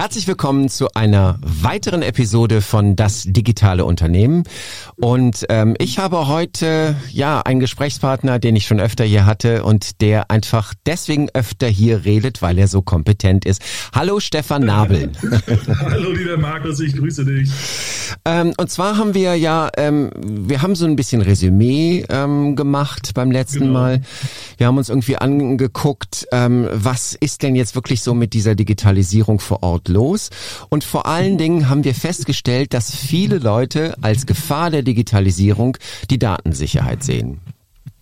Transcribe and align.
Herzlich 0.00 0.26
willkommen 0.26 0.70
zu 0.70 0.88
einer 0.94 1.38
weiteren 1.42 2.00
Episode 2.00 2.62
von 2.62 2.96
Das 2.96 3.24
digitale 3.26 3.84
Unternehmen. 3.84 4.44
Und 4.96 5.44
ähm, 5.50 5.74
ich 5.78 5.98
habe 5.98 6.26
heute 6.26 6.96
ja 7.12 7.42
einen 7.42 7.60
Gesprächspartner, 7.60 8.38
den 8.38 8.56
ich 8.56 8.66
schon 8.66 8.80
öfter 8.80 9.04
hier 9.04 9.26
hatte 9.26 9.62
und 9.62 10.00
der 10.00 10.30
einfach 10.30 10.72
deswegen 10.86 11.28
öfter 11.34 11.68
hier 11.68 12.06
redet, 12.06 12.40
weil 12.40 12.56
er 12.56 12.66
so 12.66 12.80
kompetent 12.80 13.44
ist. 13.44 13.60
Hallo 13.94 14.20
Stefan 14.20 14.64
Nabel. 14.64 15.12
Hallo 15.80 16.12
lieber 16.12 16.38
Markus, 16.38 16.80
ich 16.80 16.96
grüße 16.96 17.26
dich. 17.26 17.50
Ähm, 18.24 18.54
und 18.56 18.70
zwar 18.70 18.96
haben 18.96 19.12
wir 19.12 19.34
ja, 19.34 19.68
ähm, 19.76 20.10
wir 20.16 20.62
haben 20.62 20.76
so 20.76 20.86
ein 20.86 20.96
bisschen 20.96 21.20
Resümee 21.20 22.06
ähm, 22.08 22.56
gemacht 22.56 23.10
beim 23.12 23.30
letzten 23.30 23.60
genau. 23.60 23.72
Mal. 23.74 24.00
Wir 24.56 24.66
haben 24.66 24.78
uns 24.78 24.88
irgendwie 24.88 25.16
angeguckt, 25.16 26.26
ähm, 26.32 26.68
was 26.72 27.14
ist 27.20 27.42
denn 27.42 27.54
jetzt 27.54 27.74
wirklich 27.74 28.00
so 28.00 28.14
mit 28.14 28.32
dieser 28.32 28.54
Digitalisierung 28.54 29.40
vor 29.40 29.62
Ort 29.62 29.89
los. 29.90 30.30
Und 30.68 30.84
vor 30.84 31.06
allen 31.06 31.36
Dingen 31.36 31.68
haben 31.68 31.84
wir 31.84 31.94
festgestellt, 31.94 32.72
dass 32.72 32.94
viele 32.94 33.38
Leute 33.38 33.94
als 34.00 34.26
Gefahr 34.26 34.70
der 34.70 34.82
Digitalisierung 34.82 35.76
die 36.10 36.18
Datensicherheit 36.18 37.02
sehen. 37.02 37.40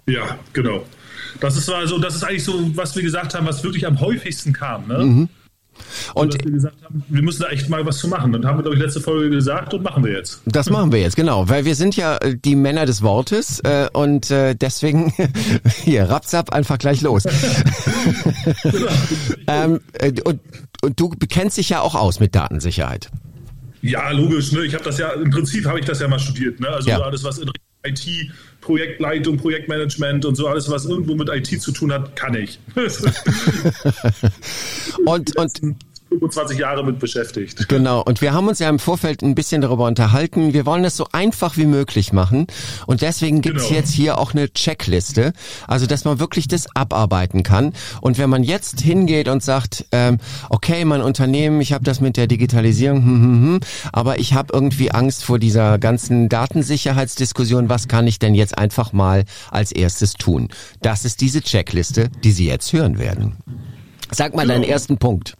Ja, 0.06 0.38
genau. 0.52 0.84
Das 1.40 1.56
ist 1.56 1.68
also, 1.68 1.98
das 1.98 2.16
ist 2.16 2.24
eigentlich 2.24 2.44
so, 2.44 2.54
was 2.74 2.94
wir 2.96 3.02
gesagt 3.02 3.34
haben, 3.34 3.46
was 3.46 3.62
wirklich 3.62 3.86
am 3.86 4.00
häufigsten 4.00 4.52
kam. 4.52 4.88
Ne? 4.88 4.98
Mhm. 4.98 5.28
Und 6.14 6.34
dass 6.34 6.44
wir 6.44 6.52
gesagt 6.52 6.82
haben, 6.82 7.04
wir 7.08 7.22
müssen 7.22 7.42
da 7.42 7.48
echt 7.48 7.68
mal 7.68 7.84
was 7.86 7.98
zu 7.98 8.08
machen. 8.08 8.34
Und 8.34 8.44
haben 8.44 8.58
wir, 8.58 8.62
glaube 8.62 8.76
ich, 8.76 8.82
letzte 8.82 9.00
Folge 9.00 9.30
gesagt 9.30 9.74
und 9.74 9.82
machen 9.82 10.04
wir 10.04 10.12
jetzt. 10.12 10.40
Das 10.46 10.70
machen 10.70 10.92
wir 10.92 11.00
jetzt, 11.00 11.16
genau. 11.16 11.48
Weil 11.48 11.64
wir 11.64 11.74
sind 11.74 11.96
ja 11.96 12.16
äh, 12.16 12.36
die 12.36 12.56
Männer 12.56 12.86
des 12.86 13.02
Wortes 13.02 13.60
äh, 13.60 13.88
und 13.92 14.30
äh, 14.30 14.54
deswegen 14.54 15.12
hier, 15.84 16.04
rapsap, 16.04 16.52
einfach 16.52 16.78
gleich 16.78 17.00
los. 17.00 17.24
genau. 18.62 18.88
ähm, 19.46 19.80
äh, 19.94 20.12
und 20.22 20.40
und 20.82 21.00
du 21.00 21.10
bekennst 21.10 21.56
dich 21.56 21.70
ja 21.70 21.80
auch 21.80 21.94
aus 21.94 22.20
mit 22.20 22.34
Datensicherheit. 22.34 23.10
Ja, 23.82 24.10
logisch. 24.10 24.52
Ne? 24.52 24.64
Ich 24.64 24.74
habe 24.74 24.84
das 24.84 24.98
ja, 24.98 25.10
im 25.10 25.30
Prinzip 25.30 25.64
habe 25.66 25.80
ich 25.80 25.86
das 25.86 26.00
ja 26.00 26.08
mal 26.08 26.18
studiert. 26.18 26.60
Ne? 26.60 26.68
Also 26.68 26.90
ja. 26.90 27.00
alles, 27.00 27.24
was 27.24 27.38
in 27.38 27.50
IT, 27.84 28.32
Projektleitung, 28.60 29.36
Projektmanagement 29.36 30.24
und 30.24 30.34
so 30.34 30.48
alles, 30.48 30.68
was 30.68 30.84
irgendwo 30.84 31.14
mit 31.14 31.28
IT 31.28 31.62
zu 31.62 31.70
tun 31.70 31.92
hat, 31.92 32.16
kann 32.16 32.34
ich. 32.34 32.58
und, 35.06 35.36
und 35.36 35.76
25 36.08 36.58
Jahre 36.58 36.84
mit 36.84 36.98
beschäftigt. 36.98 37.68
Genau. 37.68 38.02
Und 38.02 38.20
wir 38.20 38.32
haben 38.32 38.48
uns 38.48 38.58
ja 38.58 38.68
im 38.68 38.78
Vorfeld 38.78 39.22
ein 39.22 39.34
bisschen 39.34 39.60
darüber 39.60 39.86
unterhalten. 39.86 40.52
Wir 40.52 40.66
wollen 40.66 40.84
es 40.84 40.96
so 40.96 41.06
einfach 41.12 41.56
wie 41.56 41.66
möglich 41.66 42.12
machen. 42.12 42.46
Und 42.86 43.02
deswegen 43.02 43.40
gibt 43.40 43.58
es 43.58 43.68
genau. 43.68 43.78
jetzt 43.78 43.92
hier 43.92 44.18
auch 44.18 44.32
eine 44.32 44.52
Checkliste. 44.52 45.32
Also, 45.66 45.86
dass 45.86 46.04
man 46.04 46.18
wirklich 46.18 46.48
das 46.48 46.66
abarbeiten 46.74 47.42
kann. 47.42 47.72
Und 48.00 48.18
wenn 48.18 48.30
man 48.30 48.42
jetzt 48.42 48.80
hingeht 48.80 49.28
und 49.28 49.42
sagt, 49.42 49.86
ähm, 49.92 50.18
okay, 50.48 50.84
mein 50.84 51.02
Unternehmen, 51.02 51.60
ich 51.60 51.72
habe 51.72 51.84
das 51.84 52.00
mit 52.00 52.16
der 52.16 52.26
Digitalisierung, 52.26 53.02
hm, 53.02 53.22
hm, 53.22 53.42
hm, 53.42 53.60
aber 53.92 54.18
ich 54.18 54.32
habe 54.32 54.52
irgendwie 54.52 54.90
Angst 54.90 55.24
vor 55.24 55.38
dieser 55.38 55.78
ganzen 55.78 56.28
Datensicherheitsdiskussion. 56.28 57.68
Was 57.68 57.88
kann 57.88 58.06
ich 58.06 58.18
denn 58.18 58.34
jetzt 58.34 58.56
einfach 58.56 58.92
mal 58.92 59.24
als 59.50 59.72
erstes 59.72 60.14
tun? 60.14 60.48
Das 60.80 61.04
ist 61.04 61.20
diese 61.20 61.42
Checkliste, 61.42 62.08
die 62.24 62.32
Sie 62.32 62.46
jetzt 62.46 62.72
hören 62.72 62.98
werden. 62.98 63.36
Sag 64.10 64.34
mal 64.34 64.42
genau. 64.42 64.54
deinen 64.54 64.64
ersten 64.64 64.98
Punkt. 64.98 65.36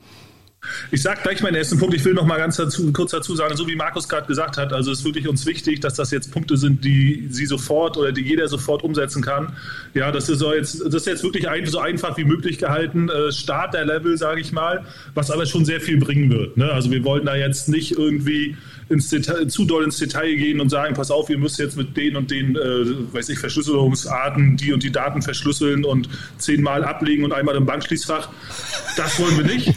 Ich 0.90 1.02
sage 1.02 1.20
gleich 1.22 1.42
meinen 1.42 1.54
ersten 1.54 1.78
Punkt. 1.78 1.94
Ich 1.94 2.04
will 2.04 2.14
noch 2.14 2.26
mal 2.26 2.38
ganz 2.38 2.56
dazu, 2.56 2.92
kurz 2.92 3.10
dazu 3.10 3.36
sagen, 3.36 3.56
so 3.56 3.66
wie 3.66 3.76
Markus 3.76 4.08
gerade 4.08 4.26
gesagt 4.26 4.56
hat, 4.56 4.72
also 4.72 4.92
es 4.92 5.00
ist 5.00 5.04
wirklich 5.04 5.28
uns 5.28 5.46
wichtig, 5.46 5.80
dass 5.80 5.94
das 5.94 6.10
jetzt 6.10 6.32
Punkte 6.32 6.56
sind, 6.56 6.84
die 6.84 7.28
Sie 7.30 7.46
sofort 7.46 7.96
oder 7.96 8.12
die 8.12 8.22
jeder 8.22 8.48
sofort 8.48 8.82
umsetzen 8.82 9.22
kann. 9.22 9.54
Ja, 9.94 10.12
das 10.12 10.28
ist, 10.28 10.38
so 10.38 10.52
jetzt, 10.52 10.80
das 10.84 10.94
ist 10.94 11.06
jetzt 11.06 11.22
wirklich 11.22 11.48
ein, 11.48 11.66
so 11.66 11.78
einfach 11.78 12.16
wie 12.16 12.24
möglich 12.24 12.58
gehalten. 12.58 13.08
Äh, 13.08 13.32
Start 13.32 13.74
der 13.74 13.84
Level, 13.84 14.16
sage 14.16 14.40
ich 14.40 14.52
mal, 14.52 14.84
was 15.14 15.30
aber 15.30 15.46
schon 15.46 15.64
sehr 15.64 15.80
viel 15.80 15.98
bringen 15.98 16.30
wird. 16.30 16.56
Ne? 16.56 16.70
Also 16.70 16.90
wir 16.90 17.04
wollten 17.04 17.26
da 17.26 17.36
jetzt 17.36 17.68
nicht 17.68 17.92
irgendwie 17.92 18.56
ins 18.88 19.08
Detail, 19.08 19.46
zu 19.48 19.64
doll 19.64 19.84
ins 19.84 19.98
Detail 19.98 20.34
gehen 20.34 20.60
und 20.60 20.70
sagen, 20.70 20.94
pass 20.94 21.10
auf, 21.10 21.28
ihr 21.28 21.38
müsst 21.38 21.58
jetzt 21.58 21.76
mit 21.76 21.96
den 21.96 22.16
und 22.16 22.30
den, 22.30 22.56
äh, 22.56 23.12
weiß 23.12 23.28
ich, 23.28 23.38
Verschlüsselungsarten 23.38 24.56
die 24.56 24.72
und 24.72 24.82
die 24.82 24.90
Daten 24.90 25.22
verschlüsseln 25.22 25.84
und 25.84 26.08
zehnmal 26.38 26.84
ablegen 26.84 27.24
und 27.24 27.32
einmal 27.32 27.56
im 27.56 27.66
Bankschließfach. 27.66 28.28
Das 28.96 29.18
wollen 29.20 29.36
wir 29.36 29.44
nicht. 29.44 29.68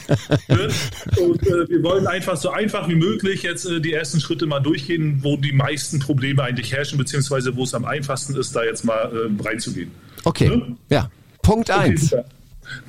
ne? 0.50 0.70
Und 1.18 1.46
äh, 1.48 1.70
wir 1.70 1.84
wollen 1.84 2.08
einfach 2.08 2.38
so 2.38 2.50
einfach 2.50 2.88
wie 2.88 2.96
möglich 2.96 3.44
jetzt 3.44 3.66
äh, 3.66 3.80
die 3.80 3.94
ersten 3.94 4.20
Schritte 4.20 4.46
mal 4.46 4.60
durchgehen, 4.60 5.20
wo 5.22 5.38
die 5.38 5.52
meisten 5.52 6.00
Probleme 6.00 6.44
eigentlich 6.44 6.72
herrschen, 6.72 6.98
beziehungsweise 6.98 7.56
wo 7.56 7.64
es 7.64 7.74
am 7.74 7.86
einfachsten 7.86 8.36
ist, 8.36 8.56
da 8.56 8.64
jetzt 8.64 8.84
mal 8.86 9.12
äh, 9.14 9.44
reinzugehen. 9.44 9.92
Okay, 10.24 10.50
ne? 10.50 10.78
ja. 10.90 11.10
Punkt 11.42 11.72
eins. 11.72 12.14
Okay, 12.14 12.24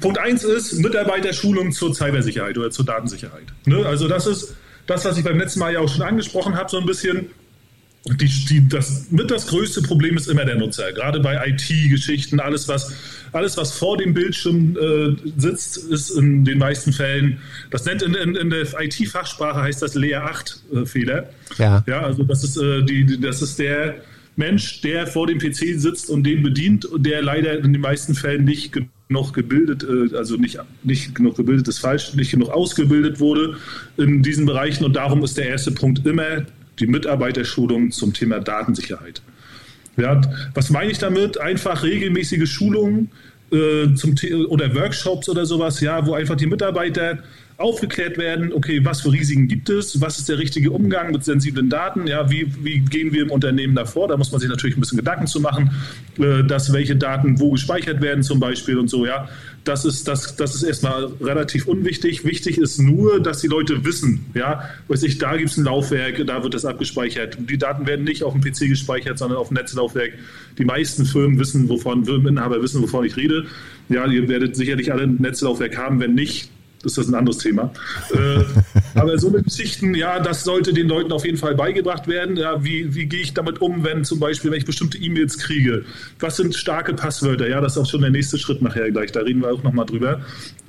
Punkt 0.00 0.18
eins 0.18 0.44
ist 0.44 0.78
Mitarbeiterschulung 0.78 1.72
zur 1.72 1.94
Cybersicherheit 1.94 2.56
oder 2.58 2.70
zur 2.70 2.84
Datensicherheit. 2.84 3.46
Ne? 3.64 3.84
Also 3.86 4.08
das 4.08 4.26
ist 4.26 4.54
das, 4.86 5.04
was 5.04 5.16
ich 5.16 5.24
beim 5.24 5.38
letzten 5.38 5.60
Mal 5.60 5.72
ja 5.72 5.80
auch 5.80 5.88
schon 5.88 6.02
angesprochen 6.02 6.56
habe, 6.56 6.70
so 6.70 6.78
ein 6.78 6.86
bisschen. 6.86 7.30
Die, 8.04 8.26
die, 8.26 8.68
das, 8.68 9.06
mit 9.10 9.30
das 9.30 9.46
größte 9.46 9.80
Problem 9.80 10.16
ist 10.16 10.26
immer 10.28 10.44
der 10.44 10.56
Nutzer. 10.56 10.92
Gerade 10.92 11.20
bei 11.20 11.48
IT-Geschichten, 11.48 12.40
alles 12.40 12.66
was, 12.66 12.92
alles, 13.32 13.56
was 13.56 13.72
vor 13.72 13.96
dem 13.96 14.12
Bildschirm 14.12 14.76
äh, 14.76 15.30
sitzt, 15.36 15.76
ist 15.76 16.10
in 16.10 16.44
den 16.44 16.58
meisten 16.58 16.92
Fällen, 16.92 17.38
das 17.70 17.84
nennt 17.84 18.02
in, 18.02 18.14
in, 18.14 18.34
in 18.34 18.50
der 18.50 18.66
IT-Fachsprache 18.80 19.62
heißt 19.62 19.82
das 19.82 19.94
Layer 19.94 20.28
8-Fehler. 20.28 21.22
Äh, 21.22 21.62
ja. 21.62 21.84
ja, 21.86 22.00
also 22.02 22.24
das 22.24 22.42
ist, 22.42 22.56
äh, 22.56 22.82
die, 22.82 23.20
das 23.20 23.40
ist 23.40 23.60
der 23.60 23.94
Mensch, 24.34 24.80
der 24.80 25.06
vor 25.06 25.28
dem 25.28 25.38
PC 25.38 25.78
sitzt 25.78 26.10
und 26.10 26.24
den 26.24 26.42
bedient 26.42 26.84
und 26.84 27.06
der 27.06 27.22
leider 27.22 27.58
in 27.58 27.72
den 27.72 27.82
meisten 27.82 28.14
Fällen 28.14 28.44
nicht 28.44 28.76
noch 29.08 29.32
gebildet, 29.32 29.84
äh, 29.84 30.16
also 30.16 30.36
nicht, 30.36 30.58
nicht 30.82 31.14
genug 31.14 31.36
gebildet 31.36 31.68
ist 31.68 31.78
falsch, 31.78 32.14
nicht 32.14 32.32
genug 32.32 32.48
ausgebildet 32.48 33.20
wurde 33.20 33.58
in 33.96 34.22
diesen 34.24 34.44
Bereichen. 34.44 34.84
Und 34.84 34.96
darum 34.96 35.22
ist 35.22 35.38
der 35.38 35.46
erste 35.46 35.70
Punkt 35.70 36.04
immer 36.04 36.46
die 36.78 36.86
Mitarbeiterschulung 36.86 37.90
zum 37.90 38.12
Thema 38.12 38.40
Datensicherheit. 38.40 39.22
Ja, 39.96 40.20
was 40.54 40.70
meine 40.70 40.90
ich 40.90 40.98
damit? 40.98 41.38
Einfach 41.38 41.82
regelmäßige 41.82 42.50
Schulungen 42.50 43.10
äh, 43.52 43.94
zum 43.94 44.14
oder 44.48 44.74
Workshops 44.74 45.28
oder 45.28 45.44
sowas, 45.44 45.80
ja, 45.80 46.06
wo 46.06 46.14
einfach 46.14 46.36
die 46.36 46.46
Mitarbeiter 46.46 47.18
aufgeklärt 47.56 48.18
werden, 48.18 48.52
okay, 48.52 48.84
was 48.84 49.02
für 49.02 49.12
Risiken 49.12 49.48
gibt 49.48 49.68
es, 49.68 50.00
was 50.00 50.18
ist 50.18 50.28
der 50.28 50.38
richtige 50.38 50.70
Umgang 50.70 51.12
mit 51.12 51.24
sensiblen 51.24 51.68
Daten, 51.68 52.06
ja, 52.06 52.30
wie, 52.30 52.46
wie 52.62 52.80
gehen 52.80 53.12
wir 53.12 53.22
im 53.22 53.30
Unternehmen 53.30 53.74
davor, 53.74 54.08
da 54.08 54.16
muss 54.16 54.32
man 54.32 54.40
sich 54.40 54.48
natürlich 54.48 54.76
ein 54.76 54.80
bisschen 54.80 54.98
Gedanken 54.98 55.26
zu 55.26 55.40
machen, 55.40 55.70
äh, 56.18 56.42
dass 56.44 56.72
welche 56.72 56.96
Daten 56.96 57.38
wo 57.38 57.50
gespeichert 57.50 58.00
werden 58.00 58.22
zum 58.22 58.40
Beispiel 58.40 58.78
und 58.78 58.88
so, 58.88 59.06
ja, 59.06 59.28
das 59.64 59.84
ist, 59.84 60.08
das, 60.08 60.34
das 60.36 60.56
ist 60.56 60.62
erstmal 60.64 61.04
relativ 61.20 61.68
unwichtig. 61.68 62.24
Wichtig 62.24 62.58
ist 62.58 62.78
nur, 62.78 63.22
dass 63.22 63.40
die 63.40 63.46
Leute 63.46 63.84
wissen, 63.84 64.26
ja, 64.34 64.68
weiß 64.88 65.04
ich, 65.04 65.18
da 65.18 65.36
gibt 65.36 65.50
es 65.50 65.56
ein 65.56 65.64
Laufwerk, 65.64 66.26
da 66.26 66.42
wird 66.42 66.54
das 66.54 66.64
abgespeichert. 66.64 67.38
Die 67.38 67.58
Daten 67.58 67.86
werden 67.86 68.04
nicht 68.04 68.24
auf 68.24 68.32
dem 68.32 68.42
PC 68.42 68.68
gespeichert, 68.68 69.18
sondern 69.18 69.38
auf 69.38 69.48
dem 69.48 69.54
Netzlaufwerk. 69.54 70.14
Die 70.58 70.64
meisten 70.64 71.04
Firmen 71.04 71.38
wissen, 71.38 71.68
wovon, 71.68 72.04
Firmeninhaber 72.04 72.60
wissen, 72.60 72.82
wovon 72.82 73.04
ich 73.04 73.16
rede. 73.16 73.46
Ja, 73.88 74.06
ihr 74.06 74.28
werdet 74.28 74.56
sicherlich 74.56 74.92
alle 74.92 75.04
ein 75.04 75.16
Netzlaufwerk 75.20 75.76
haben. 75.76 76.00
Wenn 76.00 76.14
nicht, 76.14 76.50
ist 76.84 76.98
das 76.98 77.08
ein 77.08 77.14
anderes 77.14 77.38
Thema. 77.38 77.72
äh, 78.12 78.44
aber 78.98 79.18
so 79.18 79.28
eine 79.28 79.42
Geschichten, 79.42 79.94
ja, 79.94 80.20
das 80.20 80.44
sollte 80.44 80.72
den 80.72 80.88
Leuten 80.88 81.12
auf 81.12 81.24
jeden 81.24 81.38
Fall 81.38 81.54
beigebracht 81.54 82.08
werden. 82.08 82.36
Ja, 82.36 82.62
wie, 82.64 82.94
wie 82.94 83.06
gehe 83.06 83.20
ich 83.20 83.34
damit 83.34 83.60
um, 83.60 83.84
wenn 83.84 84.04
zum 84.04 84.18
Beispiel, 84.18 84.50
wenn 84.50 84.58
ich 84.58 84.64
bestimmte 84.64 84.98
E-Mails 84.98 85.38
kriege? 85.38 85.84
Was 86.20 86.36
sind 86.36 86.54
starke 86.54 86.94
Passwörter? 86.94 87.48
Ja, 87.48 87.60
das 87.60 87.76
ist 87.76 87.78
auch 87.78 87.88
schon 87.88 88.02
der 88.02 88.10
nächste 88.10 88.38
Schritt 88.38 88.62
nachher 88.62 88.90
gleich. 88.90 89.12
Da 89.12 89.20
reden 89.20 89.40
wir 89.40 89.52
auch 89.52 89.62
nochmal 89.62 89.86
drüber. 89.86 90.20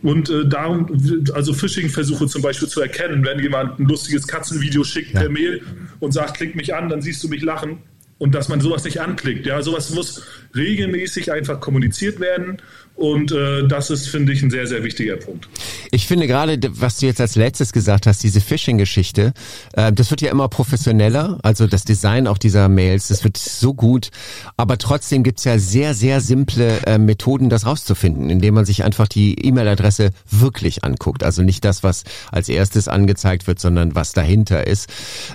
Und 0.02 0.30
äh, 0.30 0.46
darum, 0.46 0.88
also 1.34 1.54
Phishing-Versuche 1.54 2.28
zum 2.28 2.42
Beispiel 2.42 2.68
zu 2.68 2.82
erkennen, 2.82 3.26
wenn 3.26 3.40
jemand 3.40 3.80
ein 3.80 3.86
lustiges 3.86 4.28
Katzenvideo 4.28 4.84
schickt 4.84 5.14
ja. 5.14 5.22
per 5.22 5.30
Mail 5.30 5.62
und 6.00 6.12
sagt, 6.12 6.36
klick 6.36 6.56
mich 6.56 6.76
an, 6.76 6.90
dann 6.90 7.02
siehst 7.02 7.24
du 7.24 7.30
mich 7.30 7.42
lachen 7.42 7.80
und 8.18 8.34
dass 8.36 8.50
man 8.50 8.62
sowas 8.62 8.84
nicht 8.84 9.02
anklickt. 9.02 9.46
Ja, 9.46 9.62
sowas 9.62 9.90
muss 9.92 10.24
regelmäßig 10.56 11.32
einfach 11.32 11.60
kommuniziert 11.60 12.20
werden 12.20 12.62
und 12.96 13.32
äh, 13.32 13.68
das 13.68 13.90
ist, 13.90 14.08
finde 14.08 14.34
ich, 14.34 14.44
ein 14.44 14.52
sehr, 14.52 14.68
sehr 14.68 14.84
wichtiger 14.84 15.18
Punkt. 15.18 15.50
Ich 15.90 16.06
finde 16.06 16.28
gerade, 16.28 16.60
was 16.70 17.00
du 17.00 17.08
jetzt 17.08 17.20
als 17.20 17.36
letztes 17.36 17.74
gesagt 17.74 18.06
hast, 18.06 18.22
diese 18.22 18.40
Phishing-Geschichte, 18.40 19.34
äh, 19.74 19.92
das 19.92 20.12
wird 20.12 20.22
ja 20.22 20.30
immer 20.30 20.48
professioneller. 20.48 21.40
Also 21.42 21.66
das 21.66 21.86
Design 21.86 22.28
auch 22.28 22.38
dieser 22.38 22.70
Mails, 22.70 23.08
das 23.08 23.24
wird 23.24 23.38
so 23.38 23.74
gut. 23.74 24.12
Aber 24.58 24.78
trotzdem 24.78 25.24
gibt's 25.24 25.44
ja 25.44 25.58
sehr, 25.58 25.96
sehr 25.96 26.22
simple 26.22 26.86
äh, 26.86 27.00
Methoden, 27.00 27.50
das 27.50 27.66
rauszufinden, 27.66 28.30
indem 28.30 28.54
man 28.54 28.66
sich 28.66 28.84
einfach 28.84 29.08
die 29.08 29.44
E-Mail-Adresse 29.44 30.12
wirklich 30.30 30.84
anguckt. 30.84 31.24
Also 31.24 31.42
nicht 31.42 31.66
das, 31.66 31.82
was 31.82 32.04
als 32.32 32.48
erstes 32.48 32.88
angezeigt 32.88 33.48
wird, 33.48 33.60
sondern 33.60 33.96
was 33.96 34.14
dahinter 34.14 34.68
ist. 34.68 34.88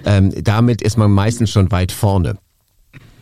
Ähm, 0.04 0.32
damit 0.44 0.80
ist 0.80 0.96
man 0.96 1.10
meistens 1.10 1.50
schon 1.50 1.72
weit 1.72 1.90
vorne. 1.90 2.38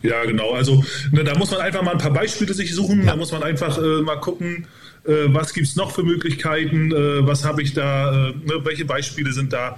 Ja, 0.01 0.23
genau. 0.25 0.51
Also 0.51 0.83
ne, 1.11 1.23
da 1.23 1.37
muss 1.37 1.51
man 1.51 1.61
einfach 1.61 1.81
mal 1.81 1.91
ein 1.91 1.97
paar 1.97 2.13
Beispiele 2.13 2.53
sich 2.53 2.73
suchen. 2.73 3.01
Ja. 3.01 3.11
Da 3.11 3.15
muss 3.15 3.31
man 3.31 3.43
einfach 3.43 3.77
äh, 3.77 4.01
mal 4.01 4.17
gucken, 4.17 4.67
äh, 5.05 5.11
was 5.27 5.53
gibt 5.53 5.67
es 5.67 5.75
noch 5.75 5.91
für 5.91 6.03
Möglichkeiten, 6.03 6.91
äh, 6.91 7.25
was 7.25 7.45
habe 7.45 7.61
ich 7.61 7.73
da, 7.73 8.29
äh, 8.29 8.31
ne, 8.31 8.63
welche 8.63 8.85
Beispiele 8.85 9.31
sind 9.31 9.53
da, 9.53 9.77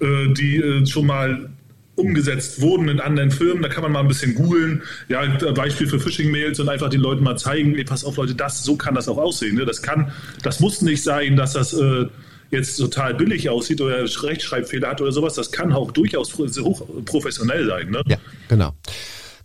äh, 0.00 0.28
die 0.32 0.56
äh, 0.56 0.86
schon 0.86 1.06
mal 1.06 1.50
umgesetzt 1.96 2.60
wurden 2.60 2.88
in 2.88 3.00
anderen 3.00 3.32
Firmen. 3.32 3.62
Da 3.62 3.68
kann 3.68 3.82
man 3.82 3.90
mal 3.90 4.00
ein 4.00 4.08
bisschen 4.08 4.34
googeln. 4.34 4.82
Ja, 5.08 5.26
Beispiel 5.52 5.88
für 5.88 5.98
Phishing-Mails 5.98 6.60
und 6.60 6.68
einfach 6.68 6.90
den 6.90 7.00
Leuten 7.00 7.24
mal 7.24 7.36
zeigen, 7.36 7.74
ey, 7.74 7.82
pass 7.82 8.04
auf 8.04 8.16
Leute, 8.16 8.36
das, 8.36 8.62
so 8.62 8.76
kann 8.76 8.94
das 8.94 9.08
auch 9.08 9.18
aussehen. 9.18 9.56
Ne? 9.56 9.66
Das 9.66 9.82
kann, 9.82 10.12
das 10.44 10.60
muss 10.60 10.80
nicht 10.80 11.02
sein, 11.02 11.34
dass 11.34 11.54
das 11.54 11.76
jetzt 12.50 12.76
total 12.76 13.14
billig 13.14 13.48
aussieht 13.50 13.80
oder 13.80 14.02
Rechtschreibfehler 14.02 14.88
hat 14.88 15.00
oder 15.00 15.12
sowas, 15.12 15.34
das 15.34 15.50
kann 15.50 15.72
auch 15.72 15.90
durchaus 15.90 16.36
hoch 16.38 16.82
professionell 17.04 17.66
sein. 17.66 17.90
Ne? 17.90 18.02
Ja, 18.06 18.16
genau. 18.48 18.74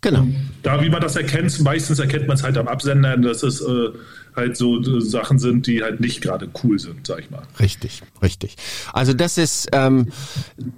Genau. 0.03 0.27
Da, 0.63 0.81
wie 0.83 0.89
man 0.89 1.01
das 1.01 1.15
erkennt, 1.15 1.59
meistens 1.61 1.97
erkennt 1.97 2.27
man 2.27 2.35
es 2.35 2.43
halt 2.43 2.57
am 2.57 2.67
Absender, 2.67 3.17
dass 3.17 3.41
es 3.41 3.61
äh, 3.61 3.89
halt 4.35 4.57
so 4.57 4.81
äh, 4.81 5.01
Sachen 5.01 5.39
sind, 5.39 5.65
die 5.65 5.81
halt 5.81 6.01
nicht 6.01 6.21
gerade 6.21 6.49
cool 6.63 6.77
sind, 6.77 7.07
sag 7.07 7.19
ich 7.19 7.31
mal. 7.31 7.41
Richtig, 7.59 8.03
richtig. 8.21 8.57
Also 8.91 9.13
das 9.13 9.37
ist 9.37 9.69
ähm, 9.71 10.11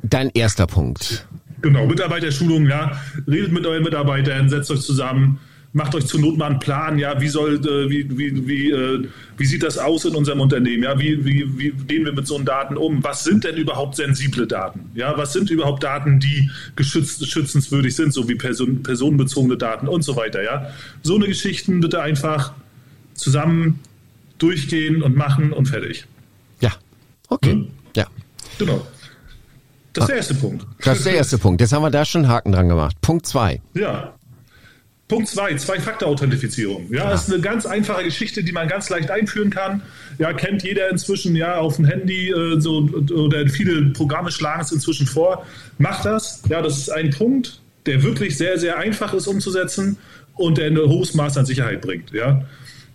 dein 0.04 0.30
erster 0.30 0.68
Punkt. 0.68 1.27
Genau, 1.62 1.88
Mitarbeiterschulung, 1.88 2.68
ja. 2.68 3.01
Redet 3.27 3.51
mit 3.51 3.66
euren 3.66 3.83
Mitarbeitern, 3.83 4.48
setzt 4.50 4.69
euch 4.69 4.81
zusammen, 4.81 5.39
macht 5.75 5.94
euch 5.94 6.06
zur 6.06 6.22
Not 6.22 6.38
mal 6.38 6.51
einen 6.51 6.60
Plan, 6.60 6.98
ja, 6.98 7.19
wie 7.19 7.27
soll, 7.27 7.56
äh, 7.56 7.89
wie, 7.89 8.18
wie, 8.18 8.48
wie, 8.48 8.72
äh, 8.72 9.07
wie 9.38 9.45
sieht 9.45 9.62
das 9.62 9.77
aus 9.77 10.06
in 10.06 10.16
unserem 10.16 10.39
Unternehmen, 10.39 10.83
ja, 10.83 10.98
wie, 10.98 11.25
wie, 11.25 11.45
wie 11.60 11.72
gehen 11.72 12.06
wir 12.06 12.13
mit 12.13 12.25
so 12.25 12.39
Daten 12.39 12.77
um, 12.77 13.04
was 13.04 13.25
sind 13.25 13.44
denn 13.44 13.57
überhaupt 13.57 13.98
sensible 13.98 14.48
Daten, 14.48 14.89
ja, 14.95 15.18
was 15.18 15.33
sind 15.33 15.50
überhaupt 15.50 15.83
Daten, 15.83 16.22
die 16.22 16.50
geschützt, 16.77 17.27
schützenswürdig 17.30 17.94
sind, 17.94 18.13
so 18.13 18.30
wie 18.30 18.36
person, 18.36 18.83
personenbezogene 18.83 19.57
Daten 19.57 19.89
und 19.89 20.01
so 20.01 20.16
weiter, 20.16 20.42
ja. 20.42 20.69
So 21.04 21.16
eine 21.16 21.27
Geschichten 21.27 21.81
bitte 21.81 22.01
einfach 22.01 22.54
zusammen 23.13 23.81
durchgehen 24.38 25.04
und 25.04 25.18
machen 25.18 25.51
und 25.51 25.68
fertig. 25.68 26.06
Ja, 26.62 26.71
okay, 27.28 27.51
hm? 27.51 27.68
ja. 27.98 28.06
Genau. 28.57 28.88
Das 29.92 30.04
ist 30.04 30.10
der 30.10 30.18
erste 30.18 30.33
Punkt. 30.36 30.66
Das 30.83 30.98
ist 30.98 31.06
der 31.06 31.16
erste 31.16 31.38
Punkt. 31.38 31.62
Jetzt 31.62 31.74
haben 31.74 31.81
wir 31.81 31.89
da 31.89 32.04
schon 32.04 32.24
einen 32.24 32.31
Haken 32.31 32.51
dran 32.51 32.68
gemacht. 32.68 33.00
Punkt 33.01 33.25
zwei. 33.25 33.62
Ja. 33.74 34.13
Punkt 35.07 35.28
zwei, 35.28 35.54
Zwei-Faktor-Authentifizierung. 35.54 36.92
Ja, 36.92 37.12
das 37.12 37.28
ist 37.28 37.34
eine 37.34 37.42
ganz 37.42 37.68
einfache 37.68 38.04
Geschichte, 38.04 38.44
die 38.44 38.52
man 38.52 38.68
ganz 38.68 38.90
leicht 38.90 39.12
einführen 39.12 39.52
kann. 39.52 39.84
Ja, 40.18 40.34
kennt 40.34 40.63
jeder 40.63 40.90
inzwischen 40.90 41.36
ja 41.36 41.57
auf 41.57 41.75
dem 41.75 41.86
Handy 41.86 42.31
äh, 42.31 42.60
so 42.60 42.90
oder 43.13 43.48
viele 43.48 43.84
Programme 43.92 44.31
schlagen 44.31 44.62
es 44.62 44.72
inzwischen 44.72 45.06
vor. 45.06 45.46
Macht 45.78 46.06
das. 46.06 46.42
Ja, 46.50 46.63
das 46.63 46.80
ist 46.80 46.90
ein 46.90 47.12
Punkt, 47.12 47.62
der 47.86 48.02
wirklich 48.02 48.36
sehr, 48.36 48.57
sehr 48.57 48.80
einfach 48.80 49.13
ist 49.13 49.28
umzusetzen 49.28 49.98
und 50.34 50.57
der 50.57 50.68
ein 50.68 50.78
hohes 50.78 51.13
Maß 51.13 51.38
an 51.38 51.46
Sicherheit 51.46 51.81
bringt. 51.81 52.12
Ja. 52.12 52.44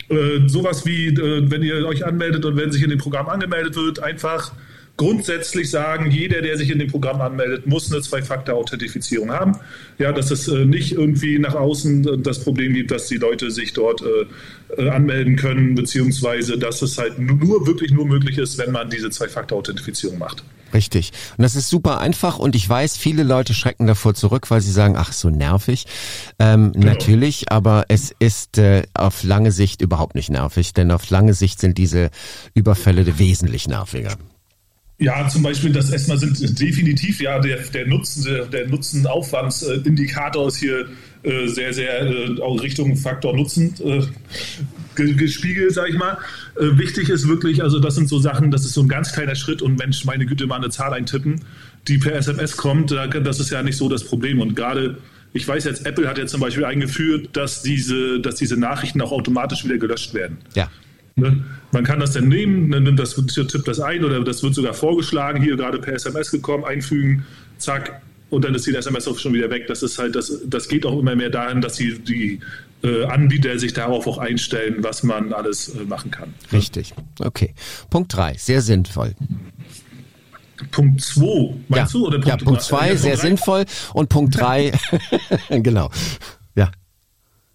Äh, 0.08 0.48
sowas 0.48 0.84
wie, 0.84 1.06
äh, 1.08 1.48
wenn 1.48 1.62
ihr 1.62 1.86
euch 1.86 2.04
anmeldet 2.04 2.44
und 2.44 2.56
wenn 2.56 2.72
sich 2.72 2.82
in 2.82 2.90
dem 2.90 2.98
Programm 2.98 3.28
angemeldet 3.28 3.76
wird, 3.76 4.02
einfach 4.02 4.50
grundsätzlich 4.96 5.70
sagen, 5.70 6.10
jeder, 6.10 6.42
der 6.42 6.58
sich 6.58 6.70
in 6.70 6.78
dem 6.78 6.88
Programm 6.88 7.20
anmeldet, 7.20 7.66
muss 7.66 7.90
eine 7.90 8.02
Zwei-Faktor-Authentifizierung 8.02 9.32
haben. 9.32 9.56
Ja, 9.98 10.12
dass 10.12 10.30
es 10.30 10.48
äh, 10.48 10.64
nicht 10.64 10.92
irgendwie 10.92 11.38
nach 11.38 11.54
außen 11.54 12.06
äh, 12.06 12.18
das 12.18 12.40
Problem 12.40 12.74
gibt, 12.74 12.90
dass 12.90 13.06
die 13.06 13.16
Leute 13.16 13.50
sich 13.50 13.72
dort 13.72 14.02
äh, 14.02 14.82
äh, 14.82 14.90
anmelden 14.90 15.36
können, 15.36 15.74
beziehungsweise 15.74 16.58
dass 16.58 16.82
es 16.82 16.98
halt 16.98 17.18
nur 17.18 17.66
wirklich 17.66 17.92
nur 17.92 18.06
möglich 18.06 18.38
ist, 18.38 18.58
wenn 18.58 18.72
man 18.72 18.90
diese 18.90 19.10
Zwei-Faktor-Authentifizierung 19.10 20.18
macht. 20.18 20.44
Richtig. 20.72 21.12
Und 21.36 21.42
das 21.42 21.56
ist 21.56 21.68
super 21.68 21.98
einfach 21.98 22.38
und 22.38 22.54
ich 22.54 22.68
weiß, 22.68 22.96
viele 22.96 23.22
Leute 23.22 23.54
schrecken 23.54 23.86
davor 23.86 24.14
zurück, 24.14 24.50
weil 24.50 24.60
sie 24.60 24.70
sagen, 24.70 24.96
ach, 24.96 25.12
so 25.12 25.30
nervig. 25.30 25.86
Ähm, 26.38 26.72
genau. 26.72 26.86
Natürlich, 26.86 27.50
aber 27.50 27.86
es 27.88 28.14
ist 28.18 28.58
äh, 28.58 28.84
auf 28.94 29.22
lange 29.22 29.50
Sicht 29.50 29.82
überhaupt 29.82 30.14
nicht 30.14 30.30
nervig, 30.30 30.72
denn 30.72 30.90
auf 30.90 31.10
lange 31.10 31.34
Sicht 31.34 31.60
sind 31.60 31.78
diese 31.78 32.10
Überfälle 32.54 33.18
wesentlich 33.18 33.66
nerviger. 33.66 34.16
Ja, 35.00 35.26
zum 35.28 35.42
Beispiel 35.42 35.72
das 35.72 35.90
erstmal 35.90 36.18
sind 36.18 36.60
definitiv 36.60 37.22
ja 37.22 37.38
der, 37.38 37.56
der 37.56 37.86
Nutzen, 37.86 38.22
der, 38.22 38.44
der 38.44 38.68
Nutzen-Aufwandsindikator 38.68 40.48
ist 40.48 40.58
hier 40.58 40.88
äh, 41.22 41.46
sehr, 41.48 41.72
sehr 41.72 42.02
äh, 42.02 42.40
auch 42.42 42.62
Richtung 42.62 42.94
Faktor 42.96 43.34
Nutzen 43.34 43.74
äh, 43.82 44.02
gespiegelt, 44.94 45.72
sag 45.72 45.88
ich 45.88 45.96
mal. 45.96 46.18
Äh, 46.56 46.76
wichtig 46.76 47.08
ist 47.08 47.26
wirklich, 47.26 47.62
also 47.62 47.78
das 47.78 47.94
sind 47.94 48.10
so 48.10 48.18
Sachen, 48.18 48.50
das 48.50 48.66
ist 48.66 48.74
so 48.74 48.82
ein 48.82 48.88
ganz 48.88 49.12
kleiner 49.12 49.34
Schritt 49.36 49.62
und 49.62 49.78
Mensch, 49.78 50.04
meine 50.04 50.26
Güte, 50.26 50.46
mal 50.46 50.56
eine 50.56 50.68
Zahl 50.68 50.92
eintippen, 50.92 51.40
die 51.88 51.96
per 51.96 52.14
SMS 52.14 52.58
kommt, 52.58 52.90
das 52.90 53.40
ist 53.40 53.50
ja 53.50 53.62
nicht 53.62 53.78
so 53.78 53.88
das 53.88 54.04
Problem 54.04 54.38
und 54.38 54.54
gerade 54.54 54.98
ich 55.32 55.46
weiß 55.46 55.64
jetzt, 55.64 55.86
Apple 55.86 56.08
hat 56.08 56.18
jetzt 56.18 56.32
zum 56.32 56.40
Beispiel 56.40 56.64
eingeführt, 56.64 57.30
dass 57.34 57.62
diese, 57.62 58.20
dass 58.20 58.34
diese 58.34 58.56
Nachrichten 58.56 59.00
auch 59.00 59.12
automatisch 59.12 59.64
wieder 59.64 59.78
gelöscht 59.78 60.12
werden. 60.12 60.38
Ja. 60.54 60.68
Ne? 61.16 61.44
Man 61.72 61.84
kann 61.84 62.00
das 62.00 62.12
dann 62.12 62.28
nehmen, 62.28 62.70
dann 62.70 62.84
nimmt 62.84 62.98
das, 62.98 63.14
tippt 63.14 63.68
das 63.68 63.80
ein 63.80 64.04
oder 64.04 64.22
das 64.24 64.42
wird 64.42 64.54
sogar 64.54 64.74
vorgeschlagen, 64.74 65.42
hier 65.42 65.56
gerade 65.56 65.78
per 65.78 65.94
SMS 65.94 66.30
gekommen, 66.30 66.64
einfügen, 66.64 67.24
zack, 67.58 68.00
und 68.30 68.44
dann 68.44 68.54
ist 68.54 68.66
die 68.66 68.74
SMS 68.74 69.08
auch 69.08 69.18
schon 69.18 69.34
wieder 69.34 69.50
weg. 69.50 69.66
Das 69.66 69.82
ist 69.82 69.98
halt, 69.98 70.14
das, 70.14 70.32
das 70.46 70.68
geht 70.68 70.86
auch 70.86 70.98
immer 70.98 71.16
mehr 71.16 71.30
dahin, 71.30 71.60
dass 71.60 71.74
die, 71.74 71.98
die 71.98 72.40
äh, 72.82 73.04
Anbieter 73.04 73.58
sich 73.58 73.72
darauf 73.72 74.06
auch 74.06 74.18
einstellen, 74.18 74.76
was 74.78 75.02
man 75.02 75.32
alles 75.32 75.74
äh, 75.74 75.84
machen 75.84 76.10
kann. 76.10 76.32
Richtig. 76.52 76.94
Okay. 77.18 77.54
Punkt 77.90 78.14
drei, 78.14 78.34
sehr 78.34 78.62
sinnvoll. 78.62 79.14
Punkt 80.70 81.00
2, 81.00 81.54
meinst 81.68 81.94
ja. 81.94 82.00
du? 82.00 82.06
Oder 82.06 82.18
Punkt 82.18 82.28
ja, 82.28 82.36
Punkt 82.36 82.62
2, 82.62 82.96
sehr 82.96 83.16
drei? 83.16 83.22
sinnvoll. 83.22 83.64
Und 83.94 84.08
Punkt 84.10 84.38
3, 84.38 84.72
genau. 85.48 85.90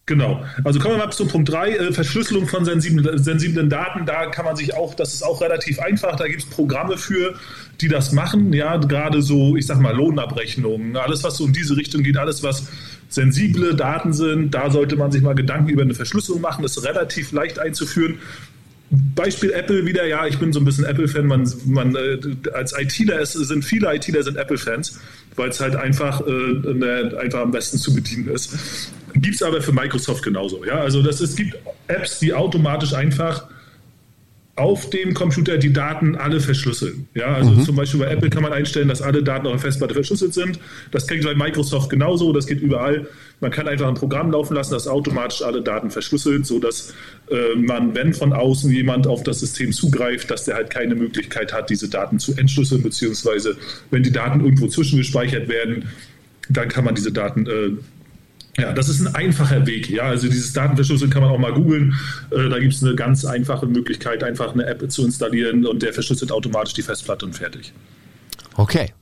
Genau. 0.07 0.45
Also 0.63 0.79
kommen 0.79 0.97
wir 0.97 1.05
mal 1.05 1.11
zu 1.11 1.25
Punkt 1.25 1.49
3, 1.49 1.71
äh, 1.71 1.91
Verschlüsselung 1.91 2.47
von 2.47 2.63
sensiblen, 2.63 3.17
sensiblen 3.23 3.71
Daten. 3.71 4.05
Da 4.05 4.27
kann 4.27 4.45
man 4.45 4.55
sich 4.55 4.75
auch, 4.75 4.93
das 4.93 5.15
ist 5.15 5.23
auch 5.23 5.41
relativ 5.41 5.79
einfach, 5.79 6.15
da 6.15 6.27
gibt 6.27 6.43
es 6.43 6.49
Programme 6.49 6.97
für, 6.97 7.33
die 7.81 7.87
das 7.87 8.11
machen. 8.11 8.53
Ja, 8.53 8.77
gerade 8.77 9.23
so, 9.23 9.55
ich 9.55 9.65
sag 9.65 9.79
mal, 9.79 9.95
Lohnabrechnungen, 9.95 10.95
alles, 10.95 11.23
was 11.23 11.37
so 11.37 11.47
in 11.47 11.53
diese 11.53 11.75
Richtung 11.75 12.03
geht, 12.03 12.17
alles, 12.17 12.43
was 12.43 12.67
sensible 13.09 13.75
Daten 13.75 14.13
sind, 14.13 14.53
da 14.53 14.69
sollte 14.69 14.95
man 14.95 15.11
sich 15.11 15.23
mal 15.23 15.33
Gedanken 15.33 15.69
über 15.69 15.81
eine 15.81 15.95
Verschlüsselung 15.95 16.41
machen. 16.41 16.61
Das 16.61 16.77
ist 16.77 16.85
relativ 16.85 17.31
leicht 17.31 17.57
einzuführen. 17.57 18.19
Beispiel 19.15 19.51
Apple 19.51 19.85
wieder, 19.85 20.05
ja, 20.05 20.25
ich 20.27 20.37
bin 20.37 20.53
so 20.53 20.59
ein 20.59 20.65
bisschen 20.65 20.85
Apple-Fan. 20.85 21.25
Man, 21.25 21.51
man, 21.65 21.95
äh, 21.95 22.17
als 22.53 22.77
ITler 22.77 23.21
es 23.21 23.33
sind 23.33 23.63
viele 23.63 23.93
ITler 23.93 24.23
sind 24.23 24.37
Apple-Fans, 24.37 24.99
weil 25.35 25.49
es 25.49 25.59
halt 25.59 25.75
einfach, 25.75 26.21
äh, 26.27 27.17
einfach 27.17 27.39
am 27.41 27.51
besten 27.51 27.77
zu 27.77 27.93
bedienen 27.93 28.29
ist. 28.29 28.91
Gibt 29.15 29.35
es 29.35 29.43
aber 29.43 29.61
für 29.61 29.71
Microsoft 29.71 30.23
genauso. 30.23 30.65
Ja? 30.65 30.79
Also 30.79 31.01
das, 31.01 31.21
es 31.21 31.35
gibt 31.35 31.57
Apps, 31.87 32.19
die 32.19 32.33
automatisch 32.33 32.93
einfach 32.93 33.47
auf 34.57 34.89
dem 34.89 35.13
Computer 35.13 35.57
die 35.57 35.73
Daten 35.73 36.15
alle 36.15 36.39
verschlüsseln. 36.39 37.09
Ja, 37.13 37.33
also 37.33 37.51
mhm. 37.51 37.65
zum 37.65 37.75
Beispiel 37.75 37.99
bei 37.99 38.07
Apple 38.07 38.29
kann 38.29 38.41
man 38.41 38.53
einstellen, 38.53 38.87
dass 38.87 39.01
alle 39.01 39.21
Daten 39.21 39.47
auf 39.47 39.53
der 39.53 39.59
Festplatte 39.59 39.93
verschlüsselt 39.93 40.33
sind. 40.33 40.59
Das 40.91 41.07
geht 41.07 41.25
bei 41.25 41.35
Microsoft 41.35 41.89
genauso, 41.89 42.31
das 42.31 42.47
geht 42.47 42.61
überall. 42.61 43.05
Man 43.41 43.51
kann 43.51 43.67
einfach 43.67 43.87
ein 43.87 43.95
Programm 43.95 44.31
laufen 44.31 44.55
lassen, 44.55 44.71
das 44.71 44.87
automatisch 44.87 45.41
alle 45.41 45.61
Daten 45.61 45.91
verschlüsselt, 45.91 46.45
sodass 46.45 46.93
äh, 47.29 47.57
man, 47.57 47.95
wenn 47.95 48.13
von 48.13 48.31
außen 48.31 48.71
jemand 48.71 49.07
auf 49.07 49.23
das 49.23 49.41
System 49.41 49.73
zugreift, 49.73 50.31
dass 50.31 50.45
der 50.45 50.55
halt 50.55 50.69
keine 50.69 50.95
Möglichkeit 50.95 51.51
hat, 51.51 51.69
diese 51.69 51.89
Daten 51.89 52.17
zu 52.19 52.33
entschlüsseln, 52.37 52.81
beziehungsweise 52.81 53.57
wenn 53.91 54.03
die 54.03 54.11
Daten 54.11 54.39
irgendwo 54.39 54.67
zwischengespeichert 54.67 55.49
werden, 55.49 55.89
dann 56.47 56.69
kann 56.69 56.85
man 56.85 56.95
diese 56.95 57.11
Daten 57.11 57.45
äh, 57.47 57.71
ja, 58.57 58.71
das 58.71 58.89
ist 58.89 59.01
ein 59.01 59.13
einfacher 59.13 59.65
Weg. 59.67 59.89
Ja, 59.89 60.03
also 60.03 60.27
dieses 60.27 60.53
Datenverschlüsseln 60.53 61.11
kann 61.11 61.21
man 61.21 61.31
auch 61.31 61.37
mal 61.37 61.53
googeln. 61.53 61.93
Äh, 62.31 62.49
da 62.49 62.59
gibt 62.59 62.73
es 62.73 62.83
eine 62.83 62.95
ganz 62.95 63.25
einfache 63.25 63.65
Möglichkeit, 63.65 64.23
einfach 64.23 64.53
eine 64.53 64.65
App 64.65 64.89
zu 64.89 65.05
installieren 65.05 65.65
und 65.65 65.83
der 65.83 65.93
verschlüsselt 65.93 66.31
automatisch 66.31 66.73
die 66.73 66.81
Festplatte 66.81 67.25
und 67.25 67.33
fertig. 67.33 67.73
Okay. 68.55 68.93